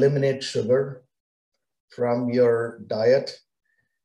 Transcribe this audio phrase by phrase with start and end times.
[0.00, 1.02] eliminate sugar
[1.94, 3.38] from your diet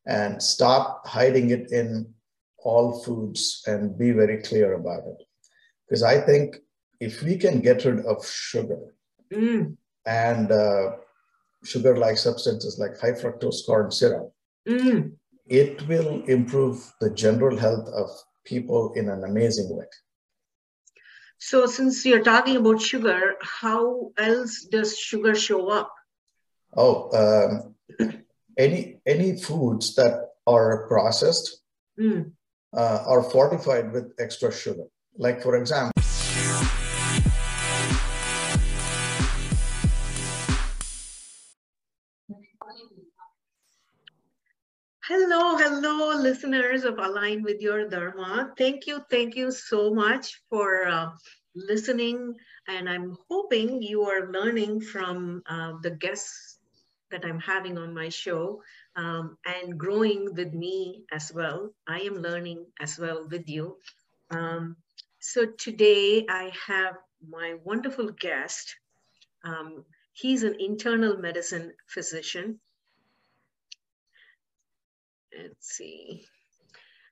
[0.06, 2.14] and stop hiding it in
[2.64, 5.24] all foods and be very clear about it.
[5.88, 6.58] Because I think
[7.00, 8.96] if we can get rid of sugar
[9.34, 9.76] Mm,
[10.06, 10.92] and uh,
[11.64, 14.32] sugar like substances like high fructose corn syrup,
[14.68, 15.12] mm.
[15.48, 18.10] it will improve the general health of
[18.46, 19.86] people in an amazing way.
[21.38, 25.92] So, since you're talking about sugar, how else does sugar show up?
[26.76, 27.76] Oh, um,
[28.58, 31.62] any any foods that are processed
[32.00, 32.34] Mm,
[32.76, 34.84] uh, are fortified with extra sugar.
[35.18, 35.94] Like for example,
[45.08, 48.52] Hello, hello, listeners of Align with Your Dharma.
[48.58, 51.12] Thank you, thank you so much for uh,
[51.54, 52.34] listening.
[52.68, 56.58] And I'm hoping you are learning from uh, the guests
[57.12, 58.64] that I'm having on my show
[58.96, 61.70] um, and growing with me as well.
[61.88, 63.78] I am learning as well with you.
[64.32, 64.76] Um,
[65.20, 66.96] so today I have
[67.30, 68.76] my wonderful guest.
[69.44, 72.60] Um, he's an internal medicine physician
[75.38, 76.26] let's see.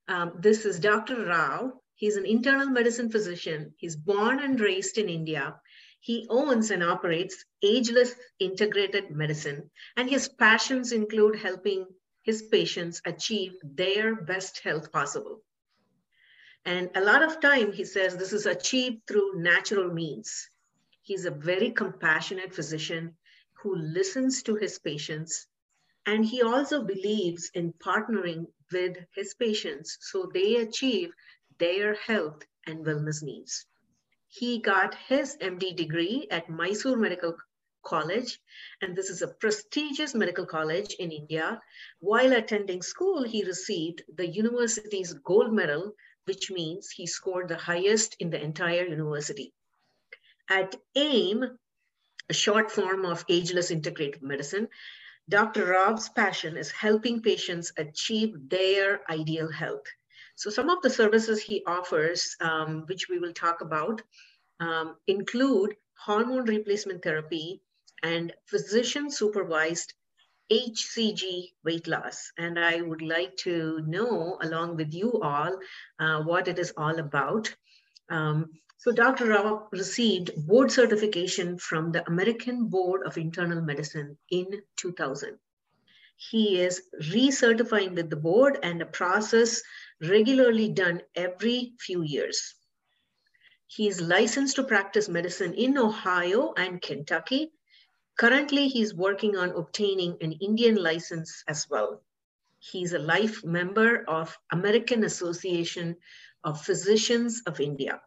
[0.08, 1.26] Um, this is Dr.
[1.26, 1.82] Rao.
[1.96, 3.74] He's an internal medicine physician.
[3.78, 5.56] He's born and raised in India.
[6.00, 11.86] He owns and operates Ageless Integrated Medicine, and his passions include helping
[12.24, 15.42] his patients achieve their best health possible.
[16.66, 20.50] And a lot of time, he says, this is achieved through natural means.
[21.02, 23.16] He's a very compassionate physician
[23.62, 25.48] who listens to his patients
[26.06, 31.12] and he also believes in partnering with his patients so they achieve
[31.60, 33.66] their health and wellness needs.
[34.28, 37.38] He got his MD degree at Mysore Medical
[37.84, 38.40] College,
[38.82, 41.62] and this is a prestigious medical college in India.
[42.00, 45.94] While attending school, he received the university's gold medal,
[46.26, 49.54] which means he scored the highest in the entire university.
[50.50, 51.60] At AIM,
[52.30, 54.70] a short form of Ageless Integrated Medicine,
[55.30, 55.66] Dr.
[55.66, 59.86] Rao's passion is helping patients achieve their ideal health.
[60.36, 64.02] So some of the services he offers, um, which we will talk about,
[64.60, 67.62] um, include hormone replacement therapy
[68.02, 69.94] and physician supervised
[70.52, 72.32] HCG weight loss.
[72.38, 75.58] And I would like to know, along with you all,
[76.00, 77.54] uh, what it is all about.
[78.10, 78.52] Um,
[78.84, 79.30] so Dr.
[79.30, 85.40] Rao received board certification from the American Board of Internal Medicine in 2000.
[86.18, 89.62] He is recertifying with the board and a process
[90.02, 92.56] regularly done every few years.
[93.68, 97.54] He is licensed to practice medicine in Ohio and Kentucky.
[98.20, 102.04] Currently, he's working on obtaining an Indiana license as well.
[102.60, 105.96] He's a life member of American Association
[106.44, 108.02] of Physicians of India.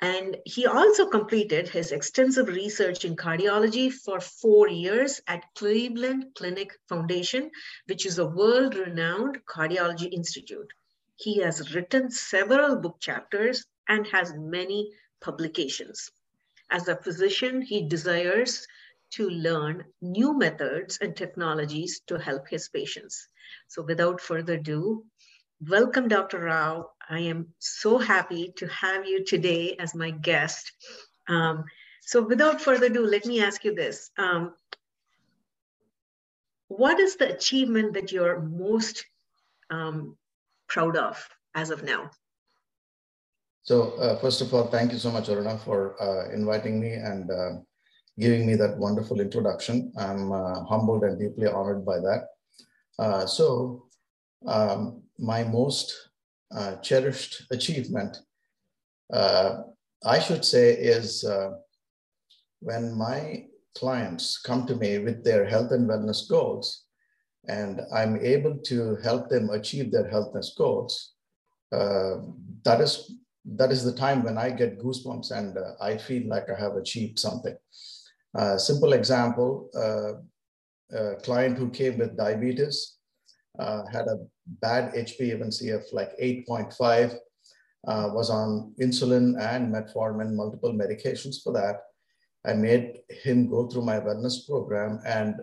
[0.00, 6.72] And he also completed his extensive research in cardiology for four years at Cleveland Clinic
[6.88, 7.50] Foundation,
[7.86, 10.72] which is a world renowned cardiology institute.
[11.16, 14.90] He has written several book chapters and has many
[15.20, 16.10] publications.
[16.70, 18.66] As a physician, he desires
[19.12, 23.28] to learn new methods and technologies to help his patients.
[23.68, 25.04] So without further ado,
[25.60, 26.40] welcome Dr.
[26.40, 26.90] Rao.
[27.08, 30.72] I am so happy to have you today as my guest.
[31.28, 31.64] Um,
[32.02, 34.10] so without further ado, let me ask you this.
[34.18, 34.54] Um,
[36.68, 39.04] what is the achievement that you're most
[39.70, 40.16] um,
[40.68, 42.10] proud of as of now?
[43.62, 47.30] So uh, first of all, thank you so much, Aruna, for uh, inviting me and
[47.30, 47.50] uh,
[48.18, 49.92] giving me that wonderful introduction.
[49.96, 52.28] I'm uh, humbled and deeply honored by that.
[52.98, 53.86] Uh, so
[54.46, 55.94] um, my most
[56.56, 58.18] uh, cherished achievement,
[59.12, 61.24] I should say, is
[62.60, 63.46] when my
[63.76, 66.84] clients come to me with their health and wellness goals,
[67.48, 71.14] and I'm able to help them achieve their healthness goals.
[71.70, 72.92] that is
[73.44, 76.76] that is the time when I get goosebumps and uh, I feel like I have
[76.76, 77.56] achieved something.
[78.36, 80.14] Uh, simple example, uh,
[80.96, 82.96] a client who came with diabetes
[83.58, 87.16] uh, had a bad HbA1c of like 8.5,
[87.86, 91.82] uh, was on insulin and metformin, multiple medications for that.
[92.46, 95.36] I made him go through my wellness program and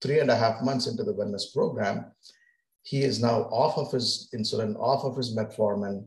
[0.00, 2.12] three and a half months into the wellness program,
[2.82, 6.06] he is now off of his insulin, off of his metformin,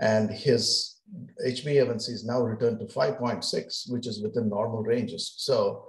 [0.00, 1.00] and his
[1.46, 5.34] HbA1c is now returned to 5.6, which is within normal ranges.
[5.36, 5.88] So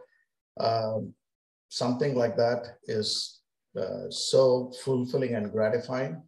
[0.58, 1.14] Um,
[1.70, 3.35] something like that is
[3.78, 6.22] uh, so fulfilling and gratifying.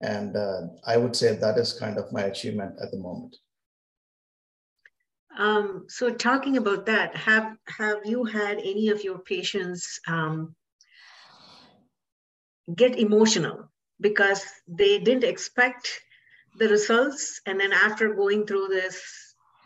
[0.00, 3.36] And uh, I would say that is kind of my achievement at the moment.
[5.38, 10.54] Um, so talking about that, have have you had any of your patients um,
[12.74, 13.70] get emotional
[14.00, 16.02] because they didn't expect
[16.58, 19.00] the results, and then after going through this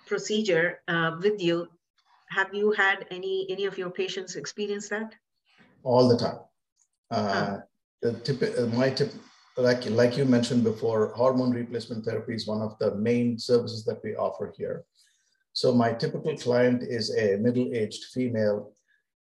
[0.07, 1.67] procedure uh, with you,
[2.31, 5.15] have you had any any of your patients experience that?
[5.83, 6.39] All the time.
[7.11, 7.59] Uh,
[8.03, 9.13] the tip, uh, my tip,
[9.57, 14.03] like like you mentioned before, hormone replacement therapy is one of the main services that
[14.05, 14.85] we offer here.
[15.53, 18.73] So my typical client is a middle-aged female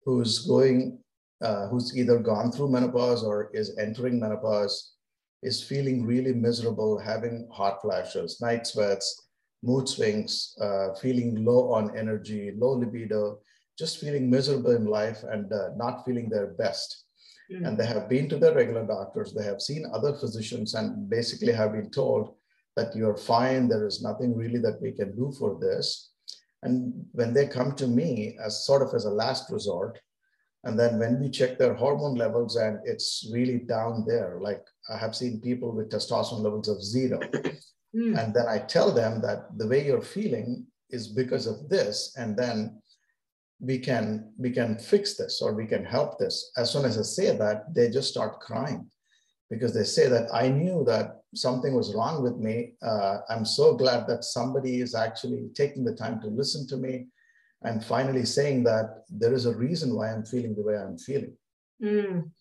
[0.04, 0.98] who's going,
[1.42, 4.94] uh, who's either gone through menopause or is entering menopause,
[5.44, 9.28] is feeling really miserable, having hot flashes, night sweats,
[9.62, 13.40] mood swings, uh, feeling low on energy, low libido,
[13.78, 17.06] just feeling miserable in life and uh, not feeling their best.
[17.54, 17.68] Mm.
[17.68, 21.54] And they have been to their regular doctors, they have seen other physicians and basically
[21.54, 22.36] have been told
[22.76, 26.12] that you're fine, there is nothing really that we can do for this.
[26.64, 30.00] And when they come to me as sort of as a last resort,
[30.64, 34.98] and then when we check their hormone levels and it's really down there, like I
[34.98, 37.20] have seen people with testosterone levels of zero.
[37.96, 38.18] Mm.
[38.18, 42.16] And then I tell them that the way you're feeling is because of this.
[42.18, 42.82] And then
[43.64, 46.52] we can we can fix this or we can help this.
[46.58, 48.90] As soon as I say that, they just start crying
[49.50, 52.74] because they say that I knew that something was wrong with me.
[52.82, 57.08] Uh, I'm so glad that somebody is actually taking the time to listen to me
[57.62, 61.36] and finally saying that there is a reason why I'm feeling the way I'm feeling.
[61.82, 62.32] Mm.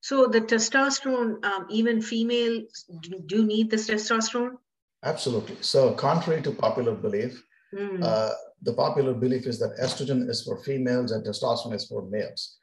[0.00, 2.84] So the testosterone, um, even females
[3.26, 4.56] do need this testosterone?
[5.04, 5.56] Absolutely.
[5.60, 7.42] So contrary to popular belief,
[7.74, 8.02] mm.
[8.02, 8.32] uh,
[8.62, 12.58] the popular belief is that estrogen is for females and testosterone is for males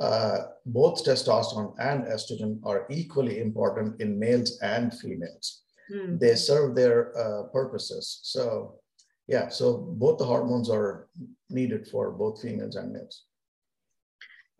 [0.00, 5.62] uh, both testosterone and estrogen are equally important in males and females.
[5.92, 6.18] Mm.
[6.18, 8.20] They serve their uh, purposes.
[8.22, 8.80] So,
[9.28, 11.08] yeah, so both the hormones are
[11.48, 13.24] needed for both females and males.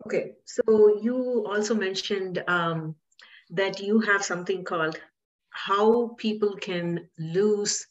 [0.05, 2.95] Okay, so you also mentioned um,
[3.49, 4.99] that you have something called
[5.49, 7.87] how people can lose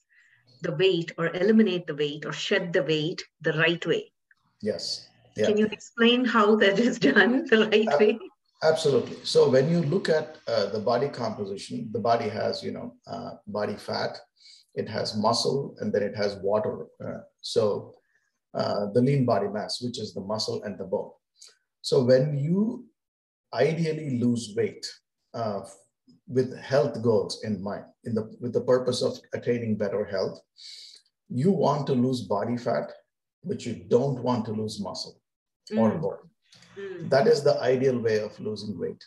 [0.64, 4.12] the weight or eliminate the weight or shed the weight the right way.
[4.60, 5.08] Yes.
[5.36, 5.46] Yeah.
[5.46, 8.18] Can you explain how that is done the right way?
[8.62, 9.18] Absolutely.
[9.24, 13.32] So when you look at uh, the body composition, the body has, you know, uh,
[13.46, 14.16] body fat,
[14.74, 16.86] it has muscle, and then it has water.
[17.04, 17.94] Uh, so
[18.54, 21.10] uh, the lean body mass, which is the muscle and the bone.
[21.82, 22.86] So when you
[23.52, 24.86] ideally lose weight
[25.34, 25.60] uh,
[26.26, 30.40] with health goals in mind, in the with the purpose of attaining better health,
[31.28, 32.92] you want to lose body fat,
[33.44, 35.20] but you don't want to lose muscle
[35.72, 36.00] mm.
[36.00, 36.20] board.
[36.78, 37.10] Mm.
[37.10, 39.02] That is the ideal way of losing weight.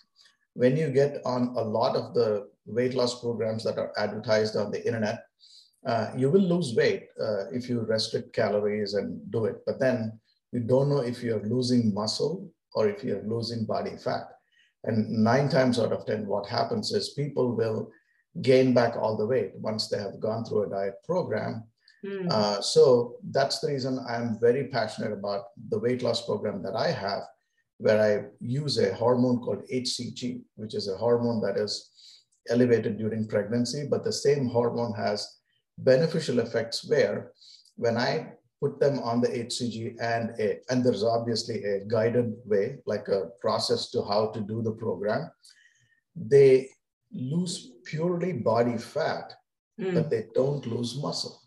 [0.54, 4.72] When you get on a lot of the weight loss programs that are advertised on
[4.72, 5.24] the internet,
[5.86, 9.58] uh, you will lose weight uh, if you restrict calories and do it.
[9.66, 10.20] But then
[10.52, 14.28] you don't know if you're losing muscle or if you're losing body fat.
[14.88, 17.92] And nine times out of 10, what happens is people will
[18.42, 21.64] gain back all the weight once they have gone through a diet program
[22.06, 22.32] Mm.
[22.32, 26.92] Uh, so that's the reason I'm very passionate about the weight loss program that I
[26.92, 27.24] have,
[27.80, 31.92] where I use a hormone called HCG, which is a hormone that is
[32.50, 35.28] elevated during pregnancy, but the same hormone has
[35.80, 37.32] beneficial effects where
[37.76, 42.78] when I put them on the HCG and a, and there's obviously a guided way,
[42.86, 45.30] like a process to how to do the program,
[46.16, 46.70] they
[47.12, 49.34] lose purely body fat,
[49.80, 49.94] mm.
[49.94, 51.42] but they don't lose muscle.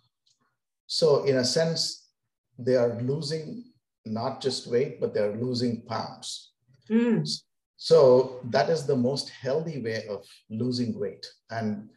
[0.86, 2.10] So in a sense,
[2.58, 3.64] they are losing
[4.06, 6.52] not just weight, but they're losing pounds.
[6.88, 7.28] Mm.
[7.76, 11.26] So that is the most healthy way of losing weight.
[11.50, 11.88] And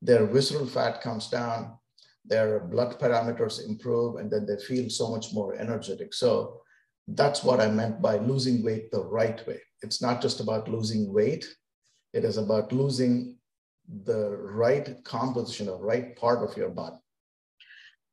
[0.00, 1.78] their visceral fat comes down,
[2.24, 6.14] their blood parameters improve, and then they feel so much more energetic.
[6.14, 6.62] So
[7.08, 9.60] that's what I meant by losing weight the right way.
[9.82, 11.46] It's not just about losing weight,
[12.12, 13.36] it is about losing
[14.04, 16.96] the right composition, the right part of your body.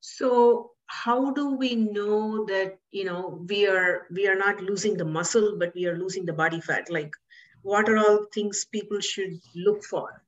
[0.01, 5.05] So how do we know that you know we are we are not losing the
[5.05, 6.89] muscle, but we are losing the body fat?
[6.89, 7.13] Like,
[7.61, 10.23] what are all things people should look for?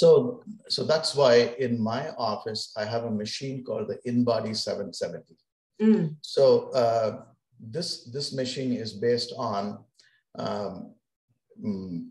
[0.00, 5.36] So, so that's why in my office I have a machine called the InBody 770.
[5.82, 6.16] Mm.
[6.22, 7.24] So uh,
[7.74, 9.84] this this machine is based on
[10.38, 10.94] um,
[11.62, 12.08] mm,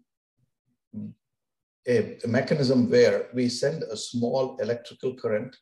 [1.87, 5.55] a, a, mechanism where we send a small electrical current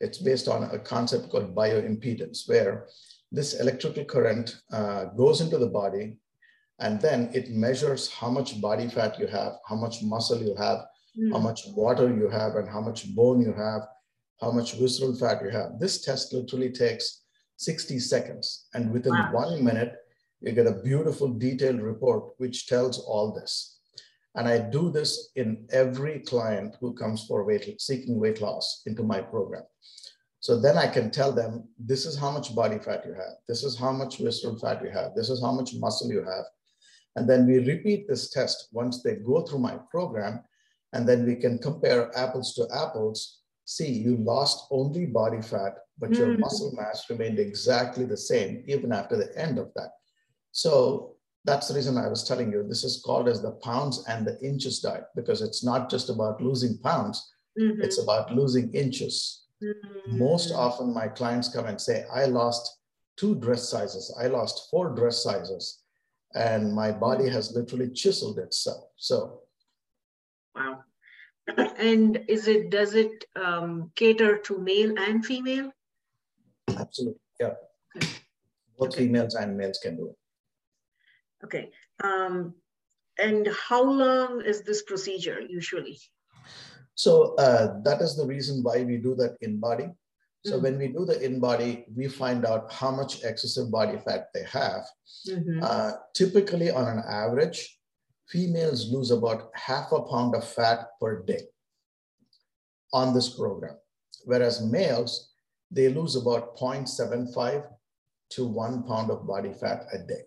[0.00, 2.88] it's based on a concept called bioimpedance, where
[3.30, 6.16] this electrical current uh, goes into the body
[6.78, 10.80] and then it measures how much body fat you have, how much muscle you have,
[11.18, 11.32] mm.
[11.32, 13.82] how much water you have, and how much bone you have,
[14.40, 15.78] how much visceral fat you have.
[15.78, 17.22] This test literally takes
[17.56, 18.66] 60 seconds.
[18.74, 19.30] And within wow.
[19.32, 19.94] one minute,
[20.40, 23.78] you get a beautiful detailed report which tells all this.
[24.34, 29.02] And I do this in every client who comes for weight, seeking weight loss into
[29.04, 29.62] my program.
[30.40, 33.36] So then I can tell them, this is how much body fat you have.
[33.48, 35.14] This is how much visceral fat you have.
[35.14, 36.44] This is how much muscle you have.
[37.16, 40.42] And then we repeat this test once they go through my program.
[40.94, 43.40] And then we can compare apples to apples.
[43.66, 46.18] See, you lost only body fat, but mm.
[46.18, 49.90] your muscle mass remained exactly the same even after the end of that.
[50.52, 54.26] So that's the reason I was telling you this is called as the pounds and
[54.26, 57.82] the inches diet because it's not just about losing pounds, mm-hmm.
[57.82, 59.44] it's about losing inches.
[59.62, 60.18] Mm-hmm.
[60.18, 62.78] Most often, my clients come and say, I lost
[63.16, 65.80] two dress sizes, I lost four dress sizes
[66.34, 68.84] and my body has literally chiseled itself.
[68.96, 69.40] So,
[70.54, 70.83] wow.
[71.76, 75.70] And is it does it um, cater to male and female?
[76.68, 77.52] Absolutely, yeah.
[77.96, 78.08] Okay.
[78.78, 79.06] Both okay.
[79.06, 80.16] females and males can do it.
[81.44, 81.70] Okay.
[82.02, 82.54] Um,
[83.18, 85.98] and how long is this procedure usually?
[86.94, 89.90] So uh, that is the reason why we do that in body.
[90.44, 90.62] So mm-hmm.
[90.62, 94.44] when we do the in body, we find out how much excessive body fat they
[94.44, 94.84] have.
[95.28, 95.60] Mm-hmm.
[95.62, 97.78] Uh, typically, on an average,
[98.28, 101.42] females lose about half a pound of fat per day
[102.92, 103.76] on this program,
[104.24, 105.32] whereas males,
[105.70, 107.66] they lose about 0.75
[108.30, 110.22] to one pound of body fat a day.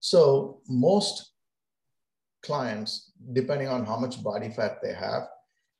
[0.00, 1.32] So most
[2.42, 5.24] clients, depending on how much body fat they have,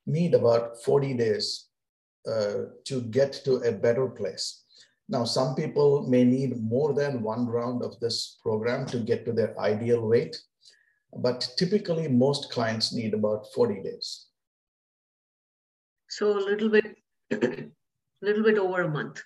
[0.05, 1.67] need about 40 days
[2.27, 4.63] uh, to get to a better place.
[5.09, 9.33] Now, some people may need more than one round of this program to get to
[9.33, 10.37] their ideal weight,
[11.17, 14.27] but typically most clients need about 40 days.
[16.09, 16.95] So a little bit,
[17.31, 17.65] a
[18.21, 19.21] little bit over a month.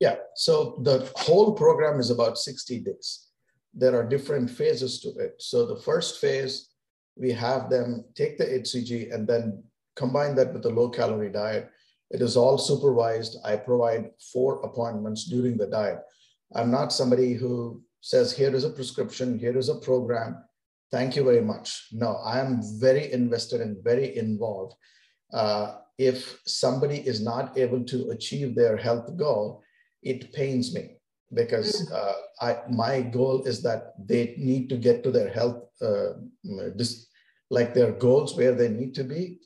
[0.00, 3.28] Yeah, so the whole program is about 60 days.
[3.72, 5.34] There are different phases to it.
[5.38, 6.70] So the first phase,
[7.16, 9.62] we have them take the HCG and then
[9.96, 11.70] combine that with a low calorie diet
[12.14, 13.38] it is all supervised.
[13.44, 15.98] I provide four appointments during the diet.
[16.54, 20.44] I'm not somebody who says, here is a prescription, here is a program.
[20.94, 21.88] Thank you very much.
[21.90, 24.74] No, I am very invested and very involved.
[25.32, 29.64] Uh, if somebody is not able to achieve their health goal,
[30.04, 30.84] it pains me
[31.32, 31.92] because mm.
[31.92, 36.10] uh, I, my goal is that they need to get to their health, uh,
[37.50, 39.40] like their goals where they need to be.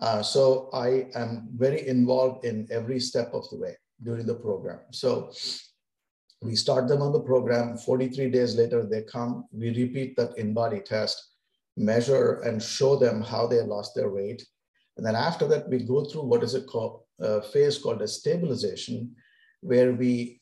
[0.00, 3.74] Uh, so I am very involved in every step of the way
[4.04, 4.78] during the program.
[4.92, 5.32] So
[6.42, 7.76] we start them on the program.
[7.76, 9.44] 43 days later, they come.
[9.52, 11.22] We repeat that in-body test,
[11.76, 14.46] measure and show them how they lost their weight.
[14.96, 19.14] And then after that, we go through what is a phase called a stabilization,
[19.60, 20.40] where we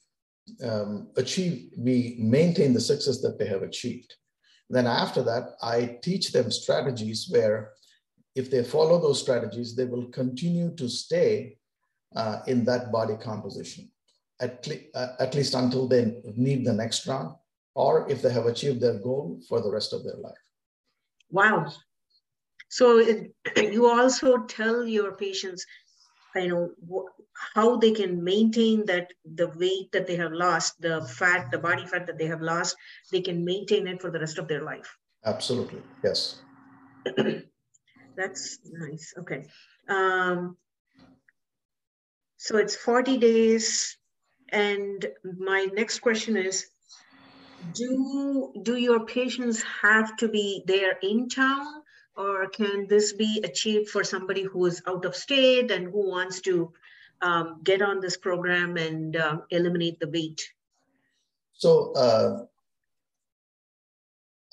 [0.63, 4.15] um, achieve, we maintain the success that they have achieved.
[4.71, 7.71] Then after that, I teach them strategies where
[8.35, 11.59] if they follow those strategies, they will continue to stay
[12.17, 13.91] uh, in that body composition,
[14.41, 17.35] at, le uh, at least until they need the next round,
[17.75, 20.45] or if they have achieved their goal for the rest of their life.
[21.31, 21.73] Wow.
[22.69, 25.65] So it, you also tell your patients,
[26.35, 27.09] you know,
[27.55, 31.87] how they can maintain that the weight that they have lost, the fat, the body
[31.87, 32.77] fat that they have lost,
[33.13, 34.97] they can maintain it for the rest of their life.
[35.25, 36.43] Absolutely, yes.
[38.17, 39.15] That's nice.
[39.19, 39.47] Okay.
[39.89, 40.57] Um,
[42.37, 43.97] so it's 40 days.
[44.55, 45.05] And
[45.37, 46.67] my next question is,
[47.73, 51.83] do, do your patients have to be there in town
[52.17, 56.41] or can this be achieved for somebody who is out of state and who wants
[56.43, 56.73] to
[57.21, 60.41] um, get on this program and uh, eliminate the weight?
[61.55, 62.45] So uh,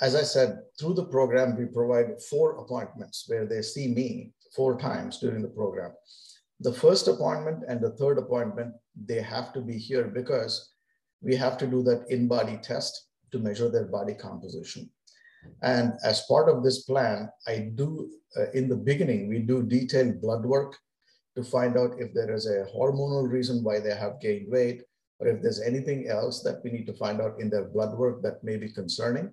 [0.01, 4.79] as I said, through the program, we provide four appointments where they see me four
[4.79, 5.91] times during the program.
[6.61, 10.73] The first appointment and the third appointment, they have to be here because
[11.19, 14.87] we have to do that in-body test to measure their body composition.
[15.63, 20.21] And as part of this plan, I do, uh, in the beginning, we do detailed
[20.21, 20.77] blood work
[21.35, 24.83] to find out if there is a hormonal reason why they have gained weight,
[25.19, 28.21] or if there's anything else that we need to find out in their blood work
[28.21, 29.31] that may be concerning.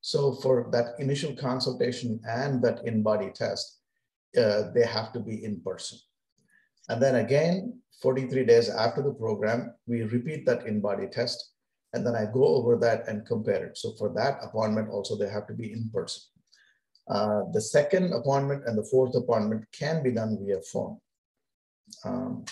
[0.00, 3.78] So for that initial consultation and that in-body test,
[4.36, 5.98] uh, they have to be in person.
[6.88, 11.52] And then again, 43 days after the program, we repeat that in-body test.
[11.92, 13.78] And then I go over that and compare it.
[13.78, 16.22] So for that appointment, also they have to be in person.
[17.08, 20.98] Uh, the second appointment and the fourth appointment can be done via phone.
[22.04, 22.44] Um,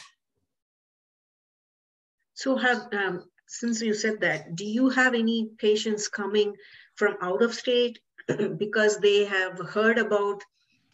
[2.35, 6.55] so have, um, since you said that, do you have any patients coming
[6.97, 7.99] from out of state
[8.59, 10.43] because they have heard about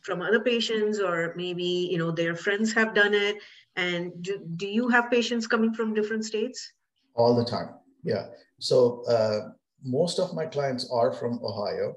[0.03, 3.37] from other patients or maybe you know their friends have done it?
[3.77, 6.73] And do, do you have patients coming from different states?
[7.15, 7.71] All the time
[8.03, 8.27] yeah.
[8.59, 9.51] So uh,
[9.85, 11.95] most of my clients are from ohio.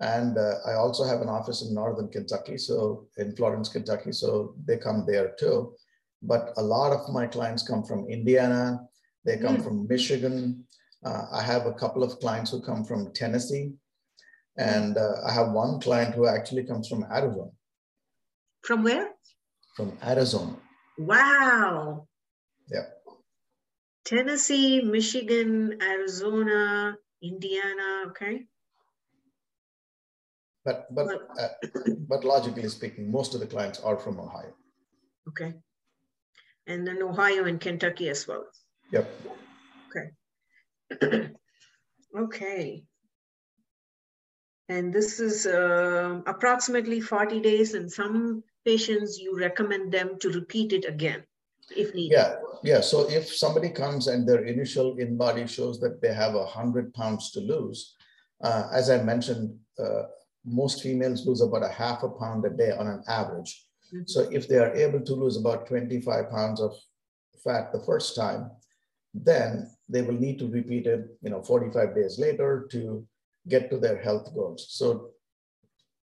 [0.00, 4.56] And uh, i also have an office in northern kentucky so in florence kentucky so
[4.66, 5.74] they come there too.
[6.20, 8.80] But a lot of my clients come from indiana.
[9.24, 9.64] They come mm.
[9.64, 10.64] from michigan.
[11.04, 13.72] Uh, i have a couple of clients who come from tennessee
[14.56, 17.50] and uh, I have one client who actually comes from Arizona.
[18.62, 19.10] From where?
[19.76, 20.56] From Arizona.
[20.98, 22.06] Wow.
[22.70, 22.86] Yeah.
[24.04, 28.04] Tennessee, Michigan, Arizona, Indiana.
[28.08, 28.44] Okay.
[30.64, 31.08] But but
[31.38, 31.48] uh,
[32.08, 34.54] but logically speaking, most of the clients are from Ohio.
[35.28, 35.54] Okay.
[36.66, 38.46] And then Ohio and Kentucky as well.
[38.92, 39.10] Yep.
[39.90, 41.30] Okay.
[42.18, 42.84] okay.
[44.68, 47.74] And this is uh, approximately 40 days.
[47.74, 51.22] And some patients, you recommend them to repeat it again
[51.76, 52.14] if needed.
[52.14, 52.80] Yeah, yeah.
[52.80, 57.30] So if somebody comes and their initial in body shows that they have 100 pounds
[57.32, 57.94] to lose,
[58.42, 60.04] uh, as I mentioned, uh,
[60.44, 63.66] most females lose about a half a pound a day on an average.
[63.94, 64.02] Mm-hmm.
[64.06, 66.74] So if they are able to lose about 25 pounds of
[67.42, 68.50] fat the first time,
[69.14, 73.06] then they will need to repeat it, you know, 45 days later to
[73.48, 74.66] get to their health goals.
[74.70, 75.10] So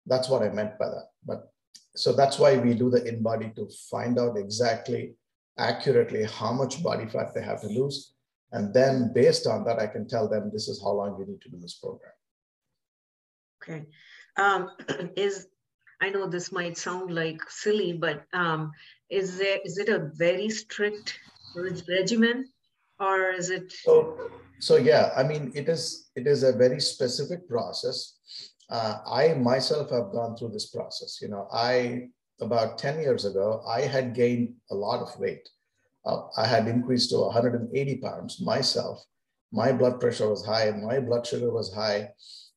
[0.05, 1.09] that's what I meant by that.
[1.25, 1.51] But
[1.95, 5.15] so that's why we do the in body to find out exactly
[5.57, 8.13] accurately how much body fat they have to lose.
[8.51, 11.41] And then based on that, I can tell them this is how long you need
[11.41, 12.11] to do this program.
[13.61, 13.85] Okay.
[14.37, 14.69] Um,
[15.17, 15.47] is
[15.99, 18.71] I know this might sound like silly, but um,
[19.09, 21.19] is there is it a very strict
[21.87, 22.49] regimen
[22.99, 27.47] or is it so so yeah i mean it is it is a very specific
[27.47, 28.13] process.
[28.69, 31.19] Uh, i myself have gone through this process.
[31.21, 32.07] You know i
[32.41, 35.47] about 10 years ago i had gained a lot of weight.
[36.05, 39.03] Uh, i had increased to 180 pounds myself.
[39.51, 42.09] My blood pressure was high my blood sugar was high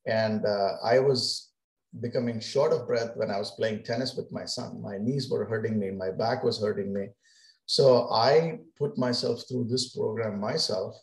[0.07, 1.51] and uh, i was
[2.01, 4.83] becoming short of breath when i was playing tennis with my son.
[4.83, 7.07] My knees were hurting me my back was hurting me.
[7.67, 10.97] So I put myself through this program myself,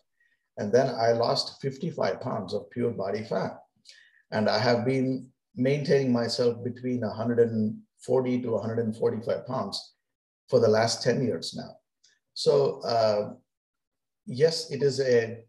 [0.58, 3.60] and then I lost 55 pounds of pure body fat.
[4.32, 9.94] And I have been maintaining myself between 140 to 145 pounds
[10.50, 11.78] for the last 10 years now.
[12.34, 13.34] So uh,
[14.26, 15.40] yes, it is a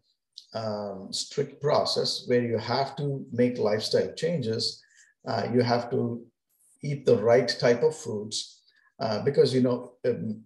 [0.53, 4.81] um, strict process where you have to make lifestyle changes.
[5.27, 6.25] Uh, you have to
[6.83, 8.61] eat the right type of foods
[8.99, 10.41] uh, because you know um,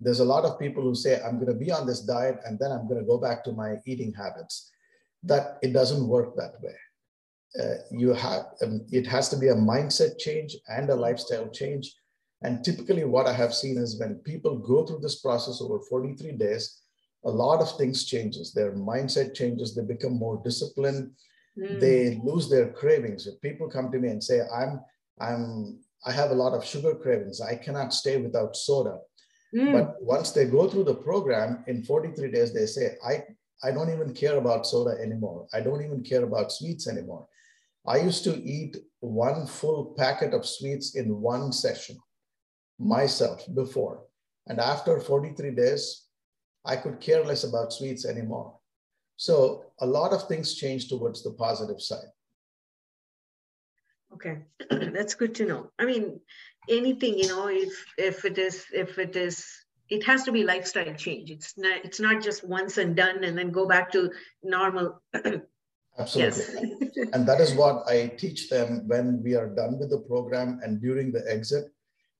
[0.00, 2.58] there's a lot of people who say, I'm going to be on this diet and
[2.58, 4.70] then I'm going to go back to my eating habits.
[5.24, 6.76] That it doesn't work that way.
[7.60, 11.92] Uh, you have um, it has to be a mindset change and a lifestyle change.
[12.42, 16.32] And typically, what I have seen is when people go through this process over 43
[16.32, 16.82] days,
[17.24, 18.52] a lot of things changes.
[18.52, 19.74] Their mindset changes.
[19.74, 21.10] They become more disciplined.
[21.58, 21.80] Mm.
[21.80, 23.26] They lose their cravings.
[23.26, 24.80] If people come to me and say, "I'm,
[25.20, 27.40] I'm, I have a lot of sugar cravings.
[27.40, 28.98] I cannot stay without soda,"
[29.54, 29.72] Mm.
[29.72, 33.24] But once they go through the program in 43 days, they say, I,
[33.62, 35.46] I don't even care about soda anymore.
[35.52, 37.26] I don't even care about sweets anymore.
[37.86, 41.98] I used to eat one full packet of sweets in one session
[42.78, 44.02] myself before.
[44.46, 46.04] And after 43 days,
[46.64, 48.54] I could care less about sweets anymore.
[49.16, 52.10] So a lot of things change towards the positive side.
[54.14, 54.38] Okay,
[54.70, 55.70] that's good to know.
[55.78, 56.20] I mean,
[56.68, 59.46] anything, you know, if if it is if it is
[59.90, 61.30] it has to be lifestyle change.
[61.30, 64.10] It's not it's not just once and done and then go back to
[64.42, 65.02] normal.
[65.98, 66.88] Absolutely.
[67.12, 70.80] and that is what I teach them when we are done with the program and
[70.80, 71.64] during the exit.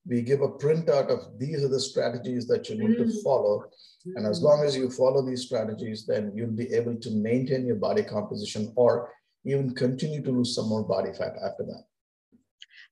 [0.05, 3.05] We give a printout of these are the strategies that you need mm.
[3.05, 3.65] to follow.
[4.15, 7.75] And as long as you follow these strategies, then you'll be able to maintain your
[7.75, 9.11] body composition or
[9.45, 11.83] even continue to lose some more body fat after that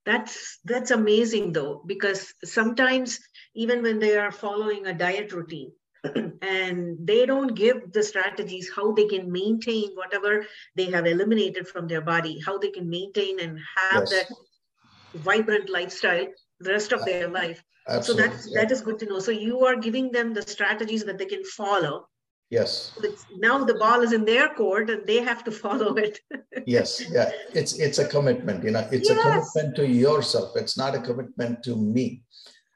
[0.08, 3.20] that's that's amazing though because sometimes
[3.56, 5.72] even when they are following a diet routine
[6.41, 11.88] and they don't give the strategies how they can maintain whatever they have eliminated from
[11.88, 14.12] their body how they can maintain and have yes.
[14.12, 16.28] that vibrant lifestyle
[16.62, 18.24] the rest of their life Absolutely.
[18.24, 18.62] So that's, yeah.
[18.62, 19.20] that is good to know.
[19.20, 22.10] So you are giving them the strategies that they can follow.
[22.49, 22.97] Yes.
[23.03, 26.19] It's, now the ball is in their court and they have to follow it.
[26.65, 27.03] yes.
[27.12, 27.29] Yeah.
[27.53, 28.63] It's it's a commitment.
[28.63, 29.17] You know, it's yes.
[29.17, 30.55] a commitment to yourself.
[30.55, 32.23] It's not a commitment to me.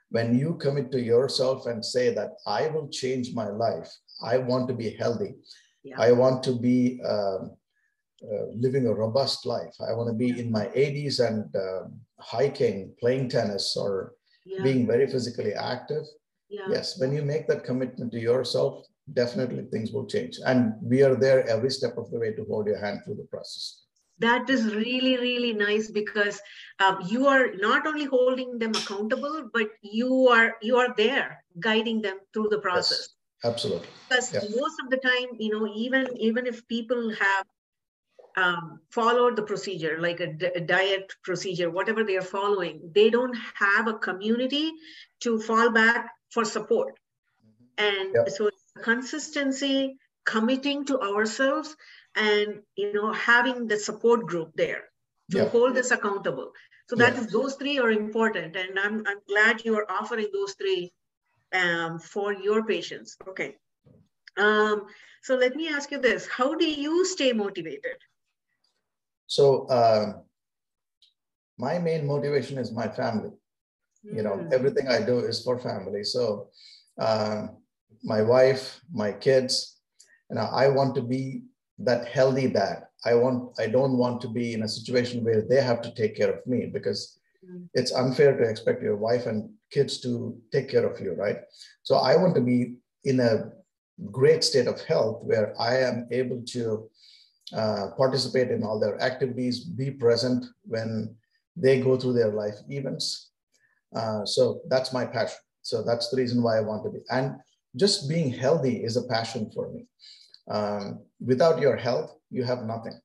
[0.09, 3.89] When you commit to yourself and say that I will change my life,
[4.21, 5.35] I want to be healthy.
[5.83, 5.95] Yeah.
[5.97, 7.55] I want to be um,
[8.21, 9.73] uh, living a robust life.
[9.79, 11.87] I want to be in my 80s and uh,
[12.19, 14.13] hiking, playing tennis, or
[14.45, 14.61] yeah.
[14.61, 16.03] being very physically active.
[16.49, 16.67] Yeah.
[16.69, 20.39] Yes, when you make that commitment to yourself, definitely things will change.
[20.45, 23.23] And we are there every step of the way to hold your hand through the
[23.23, 23.83] process.
[24.19, 26.39] That is really, really nice because
[26.79, 32.03] um, you are not only holding them accountable, but you are you are there guiding
[32.03, 33.15] them through the process.
[33.43, 33.87] Yes, absolutely.
[34.07, 34.41] Because yeah.
[34.55, 37.45] most of the time, you know, even even if people have
[38.37, 43.87] um, followed the procedure, like a, diet procedure, whatever they are following, they don't have
[43.87, 44.71] a community
[45.21, 46.99] to fall back for support.
[47.79, 48.19] Mm-hmm.
[48.19, 51.75] And so consistency, committing to ourselves,
[52.15, 54.83] and you know having the support group there
[55.31, 56.51] to hold us accountable.
[56.89, 60.53] So that is those three are important, and I'm I'm glad you are offering those
[60.53, 60.91] three
[61.53, 63.17] um, for your patients.
[63.27, 63.55] Okay.
[64.37, 64.87] Um,
[65.23, 67.97] so let me ask you this: How do you stay motivated?
[69.27, 70.23] So um,
[71.57, 73.31] my main motivation is my family.
[74.05, 74.15] Mm.
[74.17, 74.51] You know, hmm.
[74.51, 76.03] everything I do is for family.
[76.03, 76.49] So
[76.99, 77.60] um,
[78.03, 79.77] my wife, my kids,
[80.29, 81.43] And I want to be
[81.79, 82.83] that healthy dad.
[83.05, 86.15] I want, I don't want to be in a situation where they have to take
[86.15, 87.67] care of me because mm.
[87.73, 91.39] it's unfair to expect your wife and kids to take care of you, right?
[91.83, 93.51] So I want to be in a
[94.11, 96.89] great state of health where I am able to
[97.53, 101.15] uh, participate in all their activities, be present when
[101.55, 103.31] they go through their life events.
[103.93, 105.37] Uh, so that's my passion.
[105.61, 106.99] So that's the reason why I want to be.
[107.09, 107.35] And
[107.75, 109.85] just being healthy is a passion for me.
[110.49, 112.99] Um, without your health, you have nothing.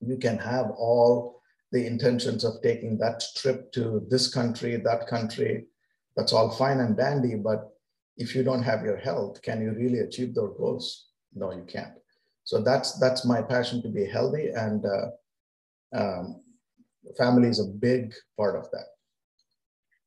[0.00, 1.40] You can have all
[1.72, 5.66] the intentions of taking that trip to this country, that country.
[6.16, 7.36] That's all fine and dandy.
[7.36, 7.70] But
[8.16, 11.08] if you don't have your health, can you really achieve those goals?
[11.34, 11.94] No, you can't.
[12.44, 16.42] So that's that's my passion to be healthy, and uh, um,
[17.18, 18.86] family is a big part of that.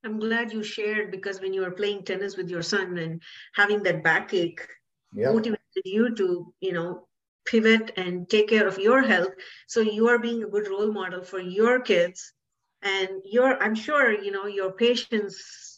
[0.04, 3.22] I'm glad you shared because when you were playing tennis with your son and
[3.56, 4.68] having that backache
[5.14, 5.32] yeah.
[5.32, 7.08] motivated you to, you know,
[7.46, 9.34] pivot and take care of your health.
[9.68, 12.34] So you are being a good role model for your kids.
[12.82, 15.72] And you're, I'm sure, you know, your patients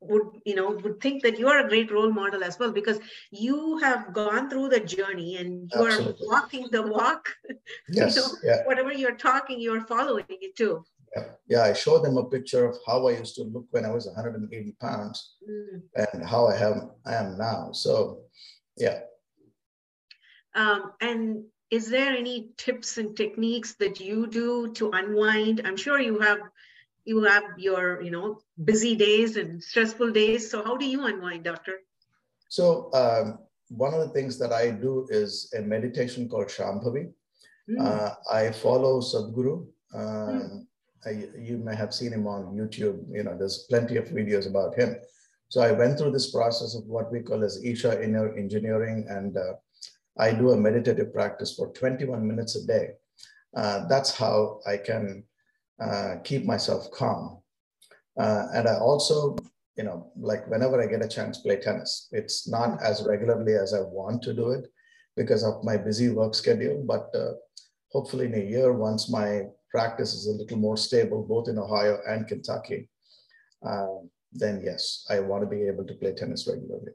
[0.00, 2.98] would you know would think that you are a great role model as well because
[3.30, 6.26] you have gone through the journey and you Absolutely.
[6.26, 7.28] are walking the walk
[7.88, 8.64] yes you know, yeah.
[8.64, 10.82] whatever you're talking you're following it too
[11.16, 11.24] yeah.
[11.48, 14.06] yeah i showed them a picture of how i used to look when i was
[14.06, 15.82] 180 pounds mm.
[15.96, 18.22] and how i have i am now so
[18.76, 19.00] yeah
[20.54, 26.00] um, and is there any tips and techniques that you do to unwind i'm sure
[26.00, 26.40] you have
[27.04, 31.44] you have your you know busy days and stressful days so how do you unwind
[31.44, 31.78] doctor
[32.48, 37.10] so um, one of the things that i do is a meditation called shambhavi
[37.68, 37.80] mm.
[37.80, 39.54] uh, i follow sadhguru
[39.94, 40.66] um, mm.
[41.06, 44.74] I, you may have seen him on youtube you know there's plenty of videos about
[44.74, 44.96] him
[45.48, 49.36] so i went through this process of what we call as isha inner engineering and
[49.36, 49.54] uh,
[50.18, 52.90] i do a meditative practice for 21 minutes a day
[53.56, 55.24] uh, that's how i can
[55.80, 57.38] uh, keep myself calm.
[58.18, 59.34] Uh, and I also,
[59.76, 62.08] you know, like whenever I get a chance, play tennis.
[62.12, 64.66] It's not as regularly as I want to do it
[65.16, 67.32] because of my busy work schedule, but uh,
[67.92, 71.98] hopefully in a year, once my practice is a little more stable, both in Ohio
[72.08, 72.88] and Kentucky,
[73.64, 73.98] uh,
[74.32, 76.92] then yes, I want to be able to play tennis regularly.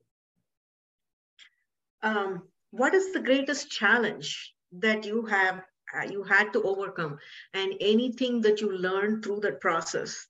[2.02, 5.62] Um, what is the greatest challenge that you have
[5.96, 7.18] uh, you had to overcome?
[7.54, 10.28] And anything that you learned through that process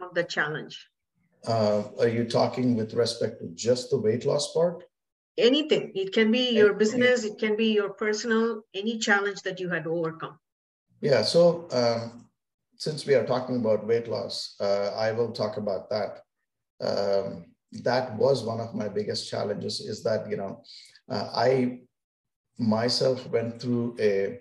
[0.00, 0.88] of the challenge?
[1.46, 4.84] Uh, are you talking with respect to just the weight loss part?
[5.38, 5.92] Anything.
[5.94, 9.84] It can be your business it can be your personal any challenge that you had
[9.84, 10.38] to overcome
[11.00, 12.26] yeah so um,
[12.76, 16.22] since we are talking about weight loss uh, i will talk about that
[16.80, 17.46] um,
[17.82, 20.62] that was one of my biggest challenges is that you know
[21.10, 21.78] uh, i
[22.58, 24.40] myself went through a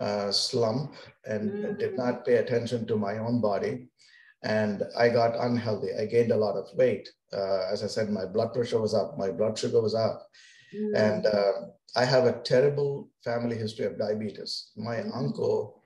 [0.00, 0.94] uh, slump
[1.24, 1.78] and mm.
[1.78, 3.88] did not pay attention to my own body.
[4.42, 5.88] And I got unhealthy.
[5.98, 7.08] I gained a lot of weight.
[7.32, 10.26] Uh, as I said, my blood pressure was up, my blood sugar was up.
[10.74, 10.96] Mm.
[10.96, 11.52] And uh,
[11.96, 14.70] I have a terrible family history of diabetes.
[14.76, 15.16] My mm.
[15.16, 15.82] uncle,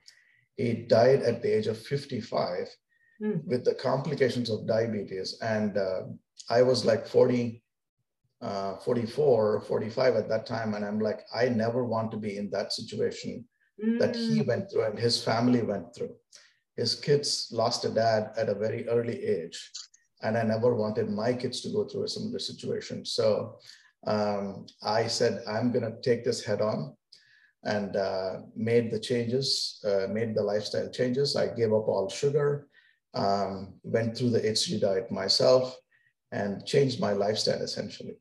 [0.55, 2.67] he died at the age of 55
[3.21, 3.45] mm.
[3.45, 5.37] with the complications of diabetes.
[5.41, 6.01] And uh,
[6.49, 7.61] I was like 40,
[8.41, 10.73] uh, 44, 45 at that time.
[10.73, 13.45] And I'm like, I never want to be in that situation
[13.99, 14.47] that he mm.
[14.47, 16.13] went through and his family went through.
[16.75, 19.71] His kids lost a dad at a very early age.
[20.21, 23.05] And I never wanted my kids to go through a similar situation.
[23.05, 23.57] So
[24.07, 26.95] um, I said, I'm going to take this head on
[27.63, 31.35] and uh, made the changes, uh, made the lifestyle changes.
[31.35, 32.67] I gave up all sugar,
[33.13, 35.75] um, went through the HCG diet myself,
[36.31, 38.15] and changed my lifestyle essentially.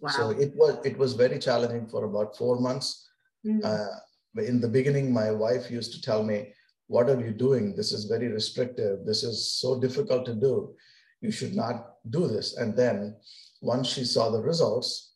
[0.00, 0.10] Wow.
[0.10, 3.08] So it was it was very challenging for about four months.
[3.46, 3.64] Mm.
[3.64, 6.52] Uh, in the beginning, my wife used to tell me,
[6.86, 7.74] "What are you doing?
[7.74, 9.06] This is very restrictive.
[9.06, 10.74] This is so difficult to do.
[11.20, 13.16] You should not do this." And then,
[13.60, 15.14] once she saw the results,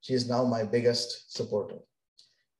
[0.00, 1.78] she is now my biggest supporter.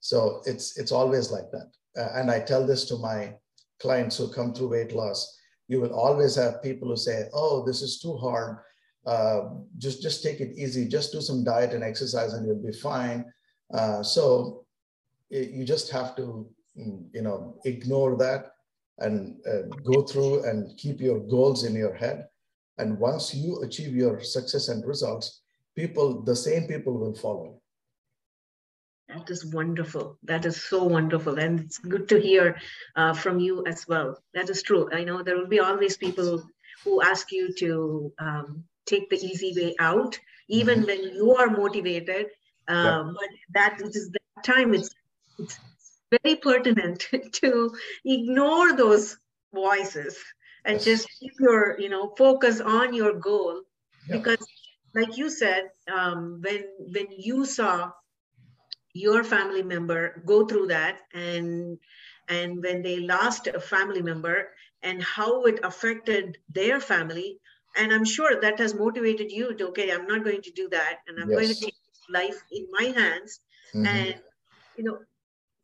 [0.01, 1.71] So it's it's always like that.
[1.97, 3.35] Uh, and I tell this to my
[3.81, 5.39] clients who come through weight loss.
[5.69, 8.59] You will always have people who say, "Oh, this is too hard.
[9.07, 9.41] Uh,
[9.79, 10.87] just just take it easy.
[10.89, 13.33] Just do some diet and exercise, and you'll be fine."
[13.73, 14.65] Uh, so
[15.31, 16.47] it, you just have to,
[16.79, 18.53] mm, you know, ignore that
[18.99, 22.29] and uh, go through and keep your goals in your head.
[22.79, 25.43] And once you achieve your success and results,
[25.77, 27.61] people, the same people will follow.
[29.09, 30.19] That is wonderful.
[30.23, 31.39] That is so wonderful.
[31.39, 32.57] And it's good to hear
[32.97, 34.19] uh, from you as well.
[34.33, 34.89] That is true.
[34.93, 36.43] I know there will be always people
[36.85, 40.87] who ask you to um, take the easy way out, even mm-hmm.
[40.87, 42.27] when you are motivated.
[42.69, 43.13] Um, yeah.
[43.13, 44.91] But that is that time, it's,
[45.39, 45.59] it's
[46.11, 49.19] very pertinent to ignore those
[49.55, 50.17] voices
[50.65, 50.85] and yes.
[50.85, 53.63] just keep your you know focus on your goal
[54.09, 54.17] yeah.
[54.17, 54.47] because
[54.95, 57.91] like you said um, when when you saw
[58.95, 61.79] your family member go through that and
[62.29, 64.49] and when they lost a family member
[64.83, 67.39] and how it affected their family
[67.77, 70.99] and i'm sure that has motivated you to okay i'm not going to do that
[71.09, 71.41] and i'm yes.
[71.41, 71.75] going to take
[72.11, 73.41] life in my hands
[73.75, 73.87] mm-hmm.
[73.87, 74.15] and
[74.77, 74.99] you know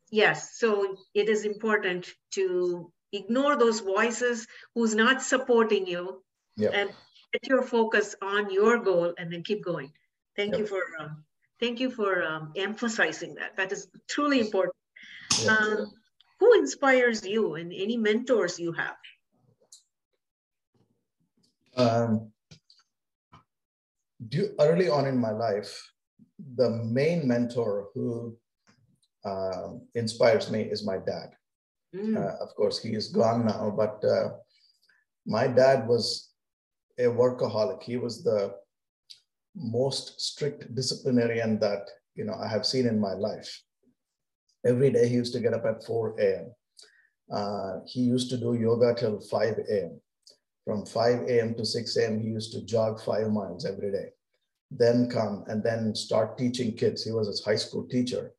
[0.09, 6.21] yes so it is important to ignore those voices who's not supporting you
[6.57, 6.71] yep.
[6.73, 6.89] and
[7.33, 9.91] get your focus on your goal and then keep going
[10.35, 10.61] thank yep.
[10.61, 11.23] you for um,
[11.59, 13.57] Thank you for um, emphasizing that.
[13.57, 14.75] That is truly important.
[15.43, 15.51] Yeah.
[15.51, 15.91] Um,
[16.39, 18.95] who inspires you and any mentors you have?
[21.75, 22.31] Um,
[24.29, 25.91] do, early on in my life,
[26.55, 28.37] the main mentor who
[29.25, 31.31] uh, inspires me is my dad.
[31.95, 32.17] Mm.
[32.17, 34.29] Uh, of course, he is gone now, but uh,
[35.25, 36.29] my dad was
[36.99, 37.81] a workaholic.
[37.81, 38.53] He was the
[39.55, 43.63] most strict disciplinarian that you know I have seen in my life.
[44.65, 46.51] Every day he used to get up at 4 a.m.
[47.31, 50.01] Uh, he used to do yoga till 5 a.m.
[50.65, 51.55] From 5 a.m.
[51.55, 52.19] to 6 a.m.
[52.19, 54.09] he used to jog five miles every day.
[54.69, 57.03] Then come and then start teaching kids.
[57.03, 58.33] He was a high school teacher.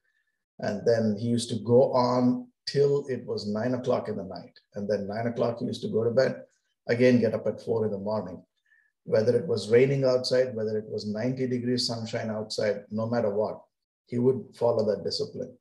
[0.58, 4.58] And then he used to go on till it was nine o'clock in the night.
[4.74, 6.42] And then nine o'clock he used to go to bed,
[6.88, 8.42] again get up at four in the morning
[9.04, 13.60] whether it was raining outside, whether it was 90 degrees sunshine outside, no matter what,
[14.06, 15.56] he would follow that discipline.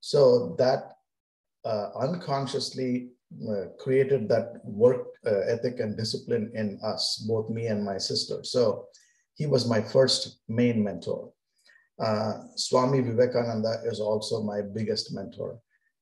[0.00, 0.92] So that
[1.64, 3.08] uh, unconsciously
[3.50, 8.44] uh, created that work uh, ethic and discipline in us, both me and my sister.
[8.44, 8.86] So
[9.34, 11.32] he was my first main mentor.
[11.98, 15.58] Uh, Swami Vivekananda is also my biggest mentor.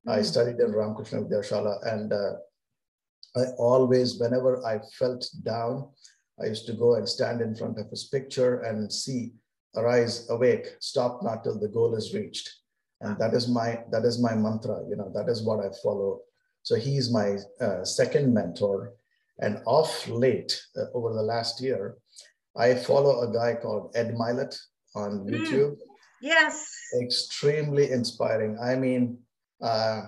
[0.07, 0.11] Mm-hmm.
[0.11, 0.25] I hmm.
[0.25, 2.33] studied in Ramakrishna Vidyashala and uh,
[3.37, 5.89] I always, whenever I felt down,
[6.41, 9.33] I used to go and stand in front of his picture and see,
[9.77, 12.51] arise, awake, stop not till the goal is reached.
[13.01, 14.85] And that is my that is my mantra.
[14.89, 16.21] You know that is what I follow.
[16.63, 18.93] So he's my uh, second mentor.
[19.41, 21.97] And off late, uh, over the last year,
[22.57, 24.57] I follow a guy called Ed Mylett
[24.95, 25.31] on mm.
[25.31, 25.77] YouTube.
[26.21, 26.71] Yes.
[27.03, 28.57] Extremely inspiring.
[28.63, 29.19] I mean,
[29.63, 30.03] uh,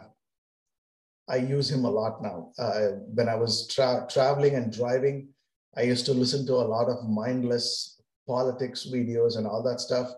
[1.29, 2.53] I use him a lot now.
[2.59, 5.29] Uh, when I was tra- traveling and driving,
[5.77, 10.13] I used to listen to a lot of mindless politics videos and all that stuff.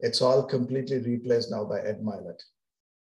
[0.00, 2.42] It's all completely replaced now by Ed Mylett.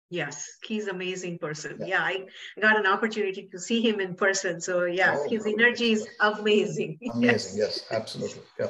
[0.09, 1.79] Yes, he's amazing person.
[1.81, 1.87] Yeah.
[1.87, 4.61] yeah, I got an opportunity to see him in person.
[4.61, 6.99] So yes, oh, his energy is amazing.
[7.13, 8.43] Amazing, yes, yes absolutely.
[8.59, 8.69] Yeah.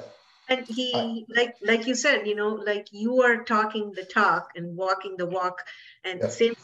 [0.48, 4.76] And he, like like you said, you know, like you are talking the talk and
[4.76, 5.62] walking the walk,
[6.04, 6.28] and yeah.
[6.28, 6.54] same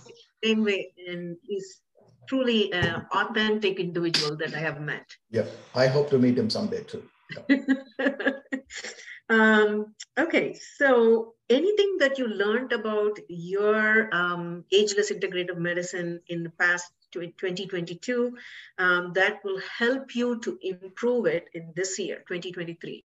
[0.43, 0.93] same way.
[1.07, 1.81] And he's
[2.29, 5.17] truly an authentic individual that I have met.
[5.31, 7.03] Yeah, I hope to meet him someday too.
[7.49, 8.31] Yeah.
[9.29, 16.51] um, okay, so anything that you learned about your um, ageless integrative medicine in the
[16.51, 18.37] past 2022
[18.79, 23.05] um, that will help you to improve it in this year, 2023?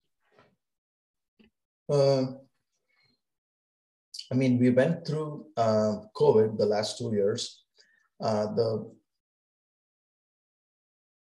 [1.91, 2.25] Uh,
[4.33, 7.65] I mean, we went through uh, COVID the last two years.
[8.21, 8.91] Uh, the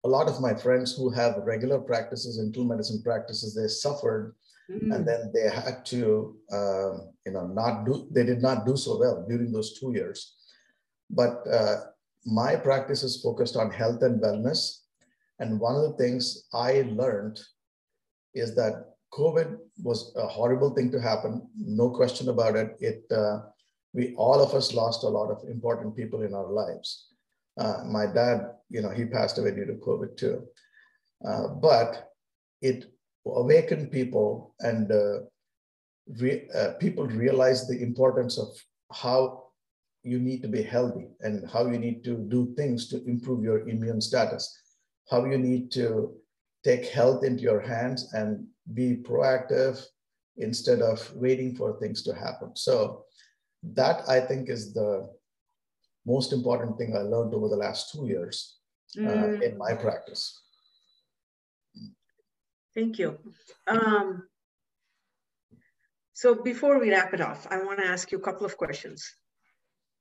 [0.05, 4.35] a lot of my friends who have regular practices, internal medicine practices, they suffered
[4.71, 4.95] Mm.
[4.95, 6.91] And then they had to, uh,
[7.25, 10.35] you know, not do, they did not do so well during those two years.
[11.09, 11.81] But uh,
[12.25, 14.79] my practice is focused on health and wellness.
[15.39, 17.39] And one of the things I learned
[18.33, 22.76] is that COVID was a horrible thing to happen, no question about it.
[22.80, 23.39] It uh,
[23.93, 27.10] we all of us lost a lot of important people in our lives.
[27.58, 30.43] Uh, my dad, you know, he passed away due to COVID too.
[31.23, 32.12] Uh, but
[32.62, 32.91] it
[33.26, 35.19] awakened people and uh,
[36.19, 38.47] re, uh, people realized the importance of
[38.91, 39.43] how
[40.02, 43.67] you need to be healthy and how you need to do things to improve your
[43.69, 44.60] immune status,
[45.10, 46.13] how you need to
[46.63, 49.84] take health into your hands and be proactive
[50.38, 52.56] instead of waiting for things to happen.
[52.56, 53.06] So
[53.63, 55.10] that I think is the
[56.06, 58.58] most important thing I learned over the last two years
[58.97, 59.41] uh, mm.
[59.41, 60.41] in my practice.
[62.76, 63.19] Thank you.
[63.67, 64.23] Um,
[66.13, 69.15] so before we wrap it off, I want to ask you a couple of questions.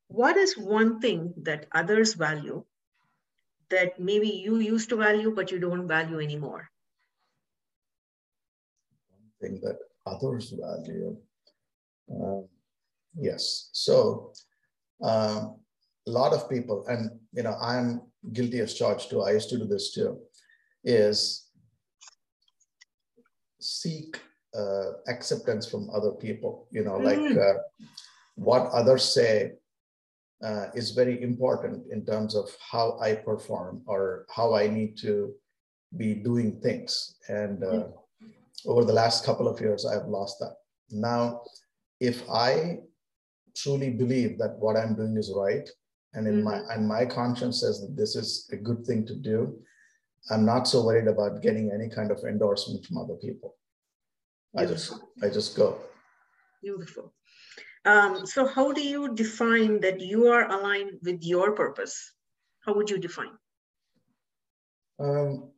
[0.09, 2.65] What is one thing that others value
[3.71, 6.69] that maybe you used to value, but you don't value anymore?
[9.43, 11.17] One thing that others value.
[12.11, 12.43] Uh,
[13.17, 13.71] yes.
[13.73, 14.33] So
[15.03, 15.49] uh,
[16.07, 18.03] a lot of people, and you know, I'm
[18.33, 19.23] guilty as charged too.
[19.23, 20.19] I used to do this too.
[20.85, 21.49] Is
[23.61, 24.21] seek
[24.59, 27.05] uh, acceptance from other people you know mm.
[27.05, 27.59] like uh,
[28.35, 29.53] what others say
[30.45, 35.33] uh, is very important in terms of how i perform or how i need to
[35.97, 37.93] be doing things and uh, mm.
[38.67, 40.55] Over the last couple of years i've lost that
[40.91, 41.41] now
[42.01, 42.79] if i
[43.57, 45.69] truly believe that what i'm doing is right
[46.15, 46.45] and in mm-hmm.
[46.45, 49.63] my and my conscience says that this is a good thing to do
[50.31, 53.57] I'm not so worried about getting any kind of endorsement from other people.
[54.57, 55.79] I just I just go.
[56.63, 57.13] Beautiful.
[57.85, 62.13] Um, so how do you define that you are aligned with your purpose?
[62.65, 63.33] How would you define?
[65.01, 65.51] Um,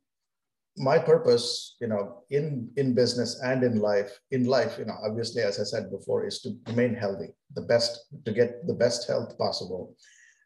[0.77, 5.43] my purpose, you know, in in business and in life, in life, you know, obviously,
[5.43, 9.39] as I said before, is to remain healthy, the best, to get the best health
[9.39, 9.95] possible.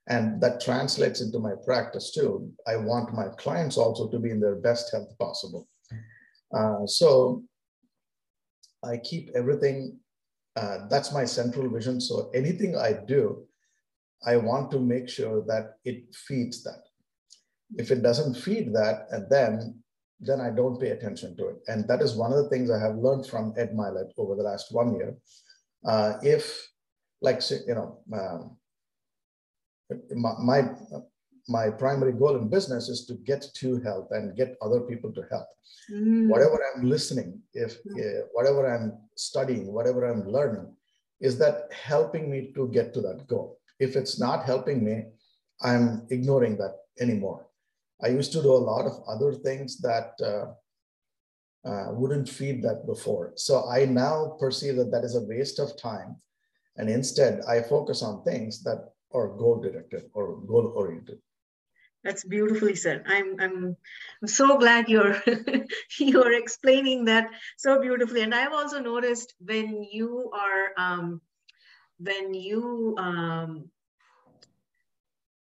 [0.09, 2.51] And that translates into my practice too.
[2.67, 5.69] I want my clients also to be in their best health possible.
[6.55, 7.43] Uh, so
[8.83, 9.99] I keep everything,
[10.57, 12.01] uh, that's my central vision.
[12.01, 13.45] So anything I do,
[14.27, 16.85] I want to make sure that it feeds that.
[17.77, 19.83] If it doesn't feed that, and then
[20.21, 21.57] then I don't pay attention to it.
[21.69, 24.43] And that is one of the things I have learned from Ed Mylett over the
[24.43, 25.17] last one year.
[25.85, 26.69] Uh, if,
[27.21, 28.57] like, you know, um,
[30.15, 30.63] my, my,
[31.49, 35.23] my primary goal in business is to get to help and get other people to
[35.31, 35.47] help.
[35.91, 36.29] Mm.
[36.29, 40.75] Whatever I'm listening, if uh, whatever I'm studying, whatever I'm learning,
[41.21, 43.59] is that helping me to get to that goal?
[43.81, 45.05] If it's not helping me,
[45.63, 47.48] I'm ignoring that anymore.
[48.03, 52.87] I used to do a lot of other things that uh, uh, wouldn't feed that
[52.87, 53.33] before.
[53.37, 56.17] So I now perceive that that is a waste of time.
[56.77, 61.19] And instead, I focus on things that are goal directed or goal oriented.
[62.05, 63.03] That's beautifully said.
[63.07, 63.77] I'm I'm
[64.23, 65.21] I'm so glad you're
[65.99, 68.23] you're explaining that so beautifully.
[68.23, 71.21] And I've also noticed when you are um,
[71.99, 73.69] when you um,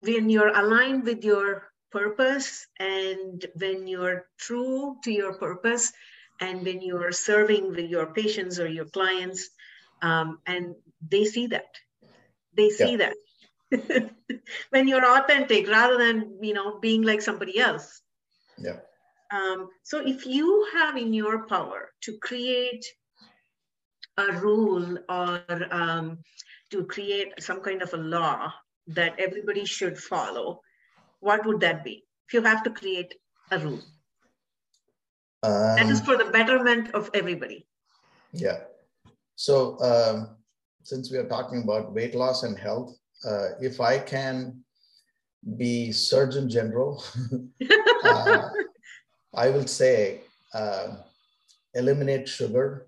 [0.01, 5.91] when you're aligned with your purpose and when you're true to your purpose
[6.41, 9.49] and when you're serving with your patients or your clients
[10.01, 10.75] um, and
[11.07, 11.75] they see that.
[12.55, 13.11] They see yeah.
[13.71, 14.11] that.
[14.71, 18.01] When you're authentic rather than you know being like somebody else.
[18.57, 18.77] Yeah.
[19.31, 22.83] Um, so if you have in your power to create
[24.17, 26.19] a rule or um,
[26.71, 28.51] to create some kind of a law
[28.87, 30.61] that everybody should follow
[31.19, 32.03] what would that be?
[32.27, 33.15] If you have to create
[33.51, 33.81] a rule.
[35.41, 37.65] Um, that is for the betterment of everybody.
[38.33, 38.59] Yeah.
[39.35, 40.37] So um,
[40.83, 44.63] since we are talking about weight loss and health uh, if I can
[45.57, 47.03] be Surgeon General,
[48.03, 48.49] uh,
[49.33, 50.21] I will say
[50.53, 50.95] uh,
[51.73, 52.87] eliminate sugar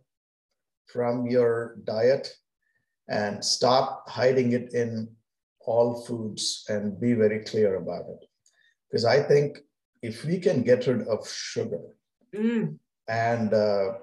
[0.88, 2.34] from your diet
[3.10, 5.10] and stop hiding it in
[5.66, 8.26] all foods and be very clear about it.
[8.90, 9.60] Because I think
[10.02, 11.82] if we can get rid of sugar
[12.34, 13.96] Mm, and uh,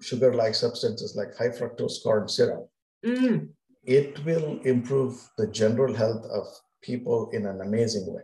[0.00, 2.70] sugar like substances like high fructose corn syrup,
[3.04, 3.48] mm.
[3.82, 6.46] it will improve the general health of
[6.80, 8.22] people in an amazing way.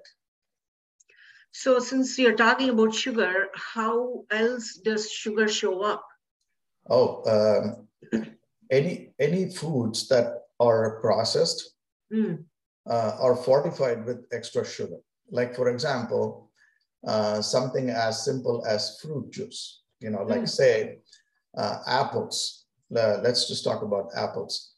[1.51, 6.07] So since you're talking about sugar, how else does sugar show up?
[6.89, 8.23] Oh, um,
[8.70, 11.73] any any foods that are processed
[12.12, 12.45] Mm,
[12.89, 14.99] uh, are fortified with extra sugar.
[15.30, 16.51] Like for example,
[17.07, 19.83] uh, something as simple as fruit juice.
[20.01, 20.49] You know, like Mm.
[20.49, 20.99] say
[21.57, 22.66] uh, apples.
[22.91, 24.74] Let's just talk about apples.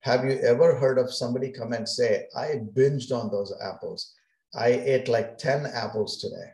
[0.00, 4.12] Have you ever heard of somebody come and say, "I binged on those apples.
[4.54, 6.50] I ate like ten apples today"?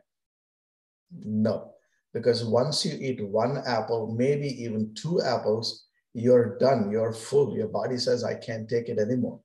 [1.24, 1.74] No,
[2.12, 6.91] because once you eat one apple, maybe even two apples, you're done.
[6.91, 7.57] You're full.
[7.57, 9.41] Your body says, "I can't take it anymore."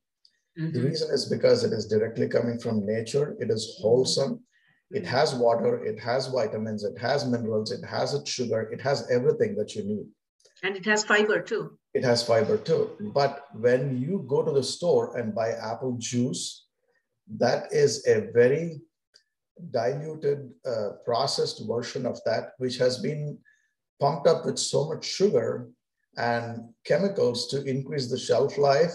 [0.55, 3.35] The mhm, reason is because it is directly coming from nature.
[3.39, 4.43] It is wholesome.
[4.91, 9.09] It has water, it has vitamins, it has minerals, it has its sugar, it has
[9.09, 10.05] everything that you need.
[10.61, 11.79] And it has fiber too.
[11.93, 12.91] It has fiber too.
[13.13, 16.67] But when you go to the store and buy apple juice,
[17.37, 18.81] that is a very
[19.71, 23.39] diluted, uh, processed version of that, which has been
[23.99, 25.69] pumped up with so much sugar
[26.17, 28.93] and chemicals to increase the shelf life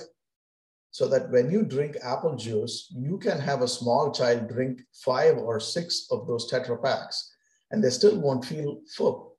[0.99, 5.38] so that when you drink apple juice, you can have a small child drink five
[5.38, 7.32] or six of those Tetra packs
[7.70, 9.36] and they still won't feel full.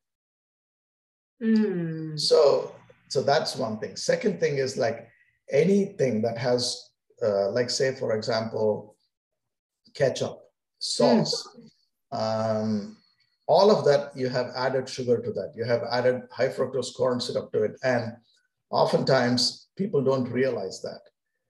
[1.43, 2.73] Mm, So,
[3.09, 3.97] so that's one thing.
[3.97, 5.09] Second thing is like
[5.51, 6.91] anything that has,
[7.21, 8.95] uh, like say, for example,
[9.93, 10.39] ketchup,
[10.77, 11.45] sauce,
[12.13, 12.95] um,
[13.47, 15.51] all of that, you have added sugar to that.
[15.57, 17.75] You have added high fructose corn syrup to it.
[17.83, 18.13] And
[18.69, 21.01] oftentimes people don't realize that.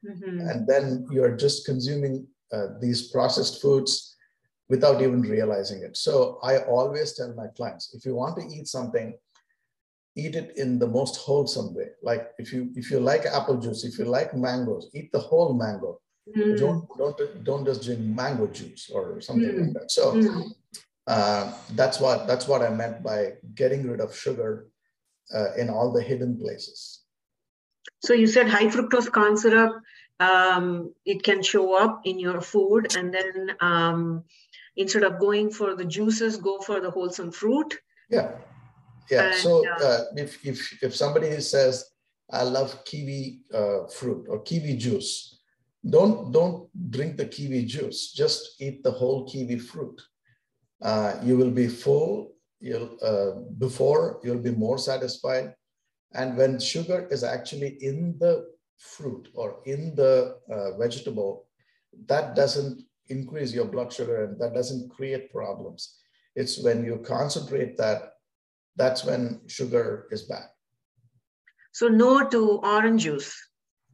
[0.04, 4.16] Mhm, and then you're just consuming uh, these processed foods
[4.70, 5.98] without even realizing it.
[5.98, 9.18] So I always tell my clients, if you want to eat something,
[10.16, 11.90] eat it in the most wholesome way.
[12.04, 15.54] Like if you if you like apple juice, if you like mangoes, eat the whole
[15.54, 16.00] mango.
[16.36, 19.92] mm, Don't don't don't just drink mango juice or something like that.
[19.92, 20.52] So mm.
[21.08, 24.68] uh, that's what that's what I meant by getting rid of sugar
[25.34, 26.99] uh, in all the hidden places.
[28.02, 29.82] So you said high fructose corn syrup,
[30.20, 34.24] um, it can show up in your food, and then um,
[34.76, 37.78] instead of going for the juices, go for the wholesome fruit.
[38.10, 38.32] Yeah,
[39.10, 39.28] yeah.
[39.28, 41.86] And, so uh, uh, if if if somebody says
[42.32, 45.40] I love kiwi uh, fruit or kiwi juice,
[45.90, 48.12] don't don't drink the kiwi juice.
[48.12, 50.02] Just eat the whole kiwi fruit.
[50.82, 52.36] Uh, you will be full.
[52.60, 55.54] You'll uh, before you'll be more satisfied.
[56.14, 58.48] And when sugar is actually in the
[58.78, 61.46] fruit or in the uh, vegetable,
[62.08, 65.98] that doesn't increase your blood sugar and that doesn't create problems.
[66.36, 68.14] It's when you concentrate that,
[68.76, 70.46] that's when sugar is bad.
[71.72, 73.36] So no to orange juice.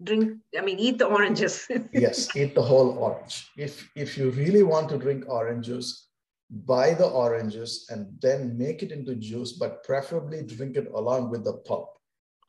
[0.03, 1.67] Drink, I mean, eat the oranges.
[1.93, 3.47] Yes, eat the whole orange.
[3.57, 6.09] If, if you really want to drink orange juice,
[6.49, 11.43] buy the oranges and then make it into juice, but preferably drink it along with
[11.43, 11.97] the pulp.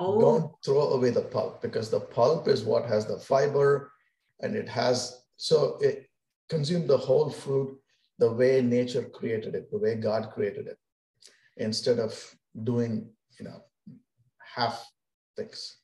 [0.00, 3.92] Oh, Don't throw away the pulp because the pulp is what has the fiber
[4.40, 6.08] and it has, so it
[6.48, 7.78] consume the whole fruit
[8.18, 10.78] the way nature created it, the way God created it,
[11.56, 12.12] instead of
[12.64, 13.62] doing, you know,
[14.38, 14.86] half
[15.36, 15.76] things.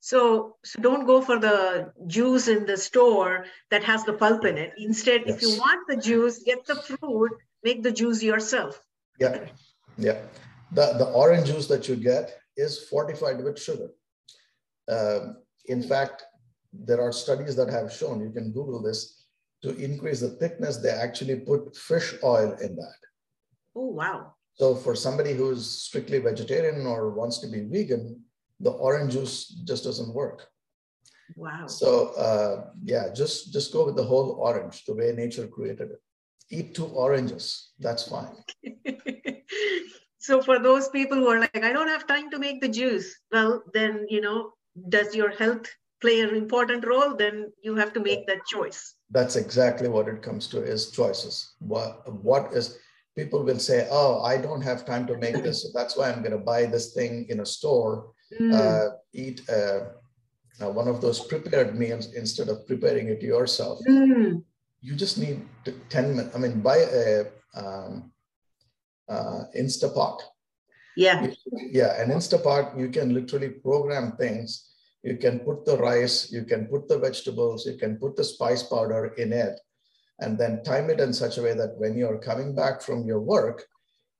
[0.00, 4.56] so so don't go for the juice in the store that has the pulp in
[4.56, 4.72] it.
[4.78, 7.32] Instead, if you want the juice, get the fruit,
[7.64, 8.80] make the juice yourself.
[9.18, 9.48] Yeah,
[9.98, 10.18] yeah.
[10.72, 13.90] The, the orange juice that you get is fortified with sugar.
[14.88, 16.24] Um, in fact,
[16.72, 19.24] there are studies that have shown, you can Google this,
[19.62, 23.00] to increase the thickness, they actually put fish oil in that.
[23.74, 24.34] Oh wow.
[24.54, 28.22] So for somebody who's strictly vegetarian or wants to be vegan,
[28.60, 30.46] the orange juice just doesn't work.
[31.36, 31.66] Wow.
[31.66, 36.00] So uh, yeah, just just go with the whole orange, the way nature created it.
[36.50, 38.36] Eat two oranges, that's fine.
[40.26, 43.08] so for those people who are like, I don't have time to make the juice,
[43.32, 44.52] well, then you know,
[44.88, 45.66] does your health
[46.00, 47.14] play an important role?
[47.16, 48.80] Then you have to make that choice.
[49.10, 51.54] That's exactly what it comes to is choices.
[51.60, 52.78] What what is
[53.16, 56.22] people will say, oh, I don't have time to make this, so that's why I'm
[56.26, 59.80] going to buy this thing in a store, Mm, uh, eat uh,
[60.60, 63.78] uh, one of those prepared meals instead of preparing it yourself.
[63.88, 64.42] mm,
[64.82, 66.34] you just need t- 10 minutes.
[66.34, 67.24] I mean, buy a
[67.54, 68.12] um,
[69.08, 70.20] uh, Instapot.
[71.22, 71.30] yeah.
[71.70, 74.70] Yeah, an Instapot, you can literally program things.
[75.02, 78.62] You can put the rice, you can put the vegetables, you can put the spice
[78.62, 79.60] powder in it,
[80.18, 83.20] and then time it in such a way that when you're coming back from your
[83.20, 83.64] work,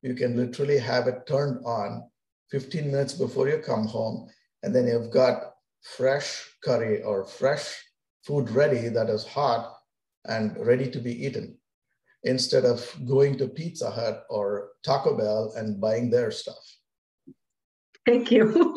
[0.02, 2.08] you can literally have it turned on
[2.52, 4.28] 15 minutes before you come home,
[4.62, 7.82] and then you've got fresh curry or fresh
[8.24, 9.78] food ready that is hot
[10.26, 11.55] and ready to be eaten
[12.26, 16.64] instead of going to Pizza Hut or Taco Bell and buying their stuff.
[18.04, 18.74] Thank you.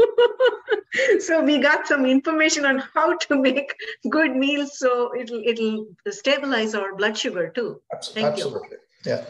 [1.19, 3.75] so we got some information on how to make
[4.09, 7.81] good meals so it'll it'll stabilize our blood sugar too.
[8.13, 8.77] Thank Absolutely.
[9.05, 9.11] You.
[9.11, 9.25] Yeah.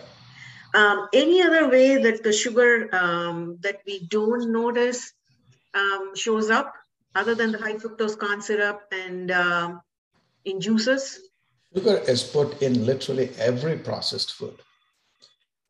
[0.73, 5.13] Um, any other way that the sugar um, that we don't notice
[5.73, 6.73] um, shows up
[7.15, 9.75] other than the high fructose corn syrup and uh,
[10.45, 11.28] in juices?
[11.75, 14.59] Sugar is put in literally every processed food.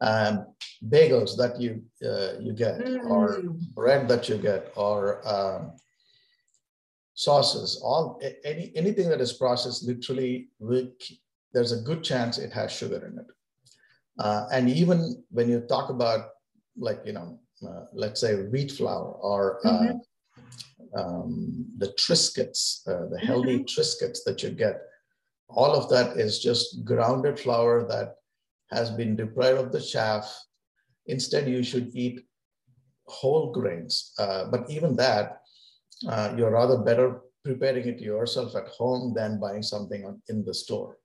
[0.02, 0.46] Um,
[0.88, 3.04] bagels that you uh, you get, mm.
[3.04, 3.42] or
[3.76, 5.74] bread that you get, or um,
[7.16, 10.48] sauces, all any anything that is processed, literally,
[11.52, 13.28] there's a good chance it has sugar in it.
[14.20, 16.30] Uh, and even when you talk about,
[16.78, 17.38] like you know,
[17.68, 20.98] uh, let's say wheat flour or uh, mm-hmm.
[20.98, 23.64] um, the Triscuits, uh, the healthy mm-hmm.
[23.66, 24.80] Triscuits that you get,
[25.50, 28.16] all of that is just grounded flour that
[28.72, 30.26] has been deprived of the chaff.
[31.08, 32.22] Instead, you should eat
[33.08, 34.14] whole grains.
[34.20, 35.42] Uh, but even that,
[36.08, 40.54] uh, you're rather better preparing it yourself at home than buying something on, in the
[40.54, 40.98] store.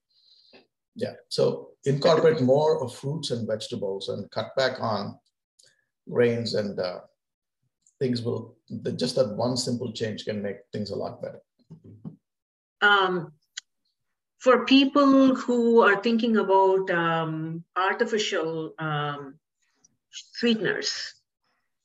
[0.95, 5.19] Yeah, so incorporate more of fruits and vegetables and cut back on
[6.09, 7.01] grains and uh,
[7.99, 8.57] things will,
[8.97, 11.41] just that one simple change can make things a lot better.
[12.83, 13.33] Um,
[14.45, 19.37] for people who are thinking about um, artificial um,
[20.11, 21.15] sweeteners,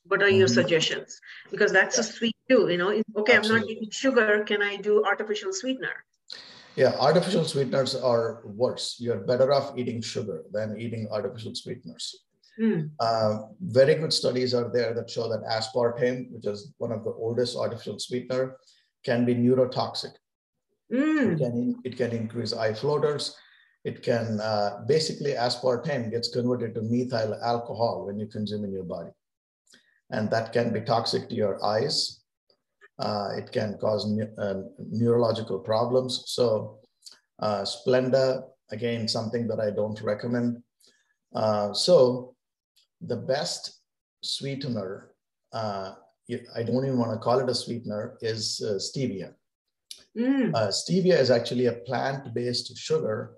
[0.04, 0.40] what are mm-hmm.
[0.40, 1.22] your suggestions?
[1.52, 2.92] Because that's a sweet too, you know.
[2.92, 3.56] Okay, Absolutely.
[3.56, 4.44] I'm not eating sugar.
[4.44, 6.04] Can I do artificial sweetener?
[6.76, 8.98] Yeah, artificial sweeteners are worse.
[9.00, 12.26] You're better off eating sugar than eating artificial sweeteners.
[12.60, 12.92] Mm.
[13.00, 17.12] Uh, very good studies are there that show that aspartame, which is one of the
[17.12, 18.58] oldest artificial sweetener,
[19.06, 20.12] can be neurotoxic.
[20.92, 21.34] Mm.
[21.34, 23.36] It, can, it can increase eye floaters.
[23.86, 28.84] It can uh, basically aspartame gets converted to methyl alcohol when you consume in your
[28.84, 29.12] body.
[30.10, 32.22] And that can be toxic to your eyes.
[32.98, 34.62] Uh, it can cause ne uh,
[34.92, 36.24] neurological problems.
[36.28, 36.80] So
[37.40, 40.62] uh, Splenda, again, something that I don't recommend.
[41.34, 42.36] Uh, so
[43.00, 43.80] the best
[44.22, 45.12] sweetener,
[45.54, 45.94] uh,
[46.56, 49.34] I don't even want to call it a sweetener, is stevia.
[50.18, 50.56] Mm.
[50.56, 53.36] Uh, stevia is actually a plant-based sugar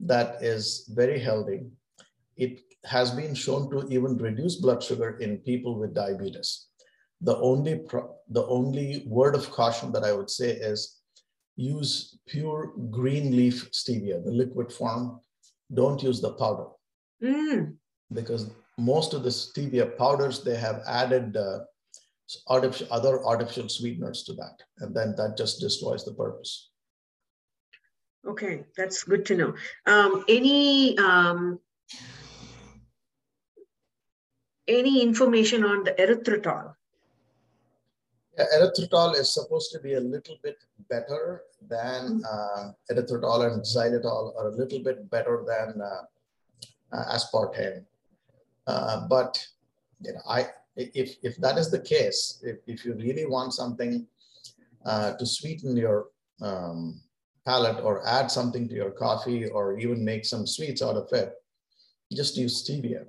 [0.00, 1.66] that is very healthy.
[2.36, 6.66] It has been shown to even reduce blood sugar in people with diabetes.
[7.20, 7.82] The only,
[8.28, 11.00] the only word of caution that I would say is
[11.56, 15.20] use pure green leaf stevia, the liquid form.
[15.74, 16.66] Don't use the powder.
[17.22, 17.74] Mm.
[18.12, 21.58] Because most of the stevia powders, they have added uh,
[22.48, 24.62] artificial, other artificial sweeteners to that.
[24.78, 26.70] And then that just destroys the purpose.
[28.26, 29.54] Okay, that's good to know.
[29.86, 31.60] Um, any um,
[34.66, 36.74] any information on the erythritol?
[38.36, 40.58] Yeah, erythritol is supposed to be a little bit
[40.90, 46.02] better than uh, erythritol and xylitol, or a little bit better than uh,
[46.92, 47.84] uh, aspartame.
[48.66, 49.44] Uh, but
[50.02, 50.48] you know, I
[50.78, 54.06] if, if that is the case, if, if you really want something
[54.86, 56.06] uh, to sweeten your
[56.40, 57.00] um,
[57.44, 61.32] palate or add something to your coffee or even make some sweets out of it,
[62.12, 63.04] just use stevia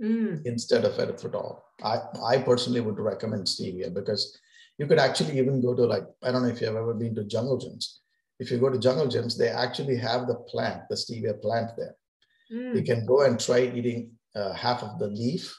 [0.00, 0.44] mm.
[0.46, 1.60] instead of erythritol.
[1.82, 4.38] I, I personally would recommend stevia because
[4.78, 7.24] you could actually even go to like, I don't know if you've ever been to
[7.24, 8.00] Jungle Jim's.
[8.38, 11.96] If you go to Jungle Jim's, they actually have the plant, the stevia plant there.
[12.52, 12.76] Mm.
[12.76, 15.52] You can go and try eating uh, half of the leaf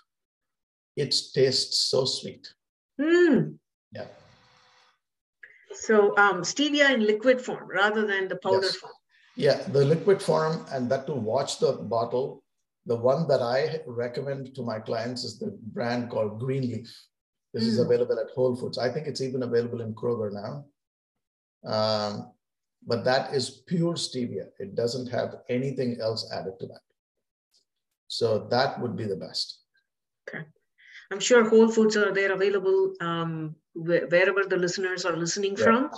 [1.00, 2.54] it tastes so sweet.
[3.00, 3.56] Mm.
[3.93, 4.08] Yeah.
[5.72, 8.76] So um, stevia in liquid form rather than the powder yes.
[8.76, 8.93] form.
[9.36, 12.43] Yeah, the liquid form, and that to watch the bottle.
[12.86, 16.91] The one that I recommend to my clients is the brand called Greenleaf.
[17.54, 17.68] This mm.
[17.68, 18.78] is available at Whole Foods.
[18.78, 20.54] I think it's even available in Kroger now.
[21.64, 22.32] Um,
[22.86, 24.47] but that is pure stevia.
[24.60, 26.86] It doesn't have anything else added to that.
[28.08, 29.60] So that would be the best.
[30.28, 30.43] Okay.
[31.12, 35.64] I'm sure Whole Foods are there available um, wherever the listeners are listening yeah.
[35.64, 35.91] from.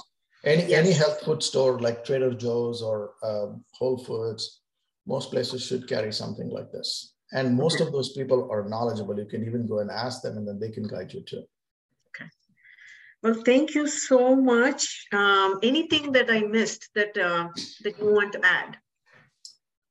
[0.43, 0.80] Any yes.
[0.80, 4.62] any health food store like Trader Joe's or um, Whole Foods,
[5.05, 7.14] most places should carry something like this.
[7.34, 7.86] And most okay.
[7.86, 9.18] of those people are knowledgeable.
[9.18, 11.43] You can even go and ask them, and then they can guide you too.
[12.09, 12.30] Okay.
[13.22, 15.07] Well, thank you so much.
[15.14, 17.49] Um, anything that I missed that uh,
[17.84, 18.78] that you want to add?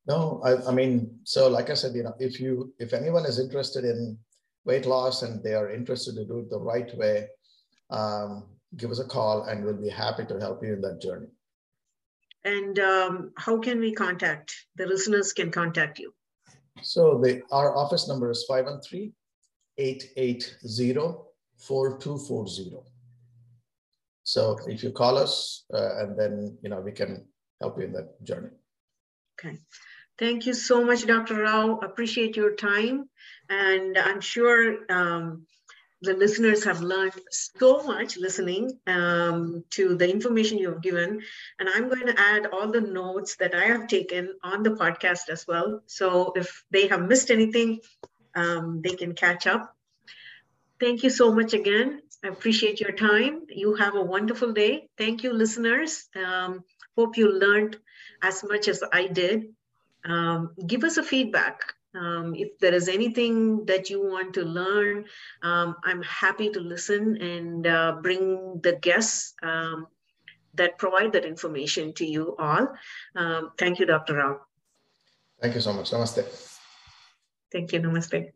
[0.07, 3.39] No, I, I mean, so like I said, you know, if you if anyone is
[3.39, 4.19] interested in
[4.65, 7.27] weight loss and they are interested to do it the right way,
[7.91, 8.47] um,
[8.77, 11.29] give us a call and we'll be happy to help you in that journey.
[12.45, 15.33] And um, how can we contact the listeners?
[15.33, 16.15] Can contact you.
[16.83, 19.13] So the our office number is 513
[19.77, 21.17] 880
[21.59, 22.77] 4240.
[24.23, 27.27] So if you call us uh, and then, you know, we can
[27.61, 28.51] help you in that journey.
[29.39, 29.59] Okay.
[30.19, 31.43] Thank you so much, Dr.
[31.43, 31.79] Rao.
[31.79, 33.09] Appreciate your time.
[33.51, 35.47] And I'm sure um,
[36.03, 41.21] the listeners have learned so much listening um, to the information you have given.
[41.59, 45.29] And I'm going to add all the notes that I have taken on the podcast
[45.29, 45.83] as well.
[45.87, 47.81] So if they have missed anything,
[48.35, 49.75] um, they can catch up.
[50.79, 52.01] Thank you so much again.
[52.25, 53.43] I appreciate your time.
[53.49, 54.89] You have a wonderful day.
[54.97, 56.09] Thank you, listeners.
[56.17, 56.65] Um,
[56.97, 57.77] hope you learned
[58.23, 59.55] as much as I did.
[60.05, 61.75] Um, give us a feedback.
[61.95, 65.05] Um, if there is anything that you want to learn,
[65.43, 69.89] um, I'm happy to listen and uh, bring the guests um,
[70.55, 72.69] that provide that information to you all.
[73.17, 74.15] Um, thank you, Dr.
[74.17, 74.41] Rao.
[75.41, 75.91] Thank you so much.
[75.91, 76.25] Namaste.
[77.51, 77.81] Thank you.
[77.81, 78.33] Namaste.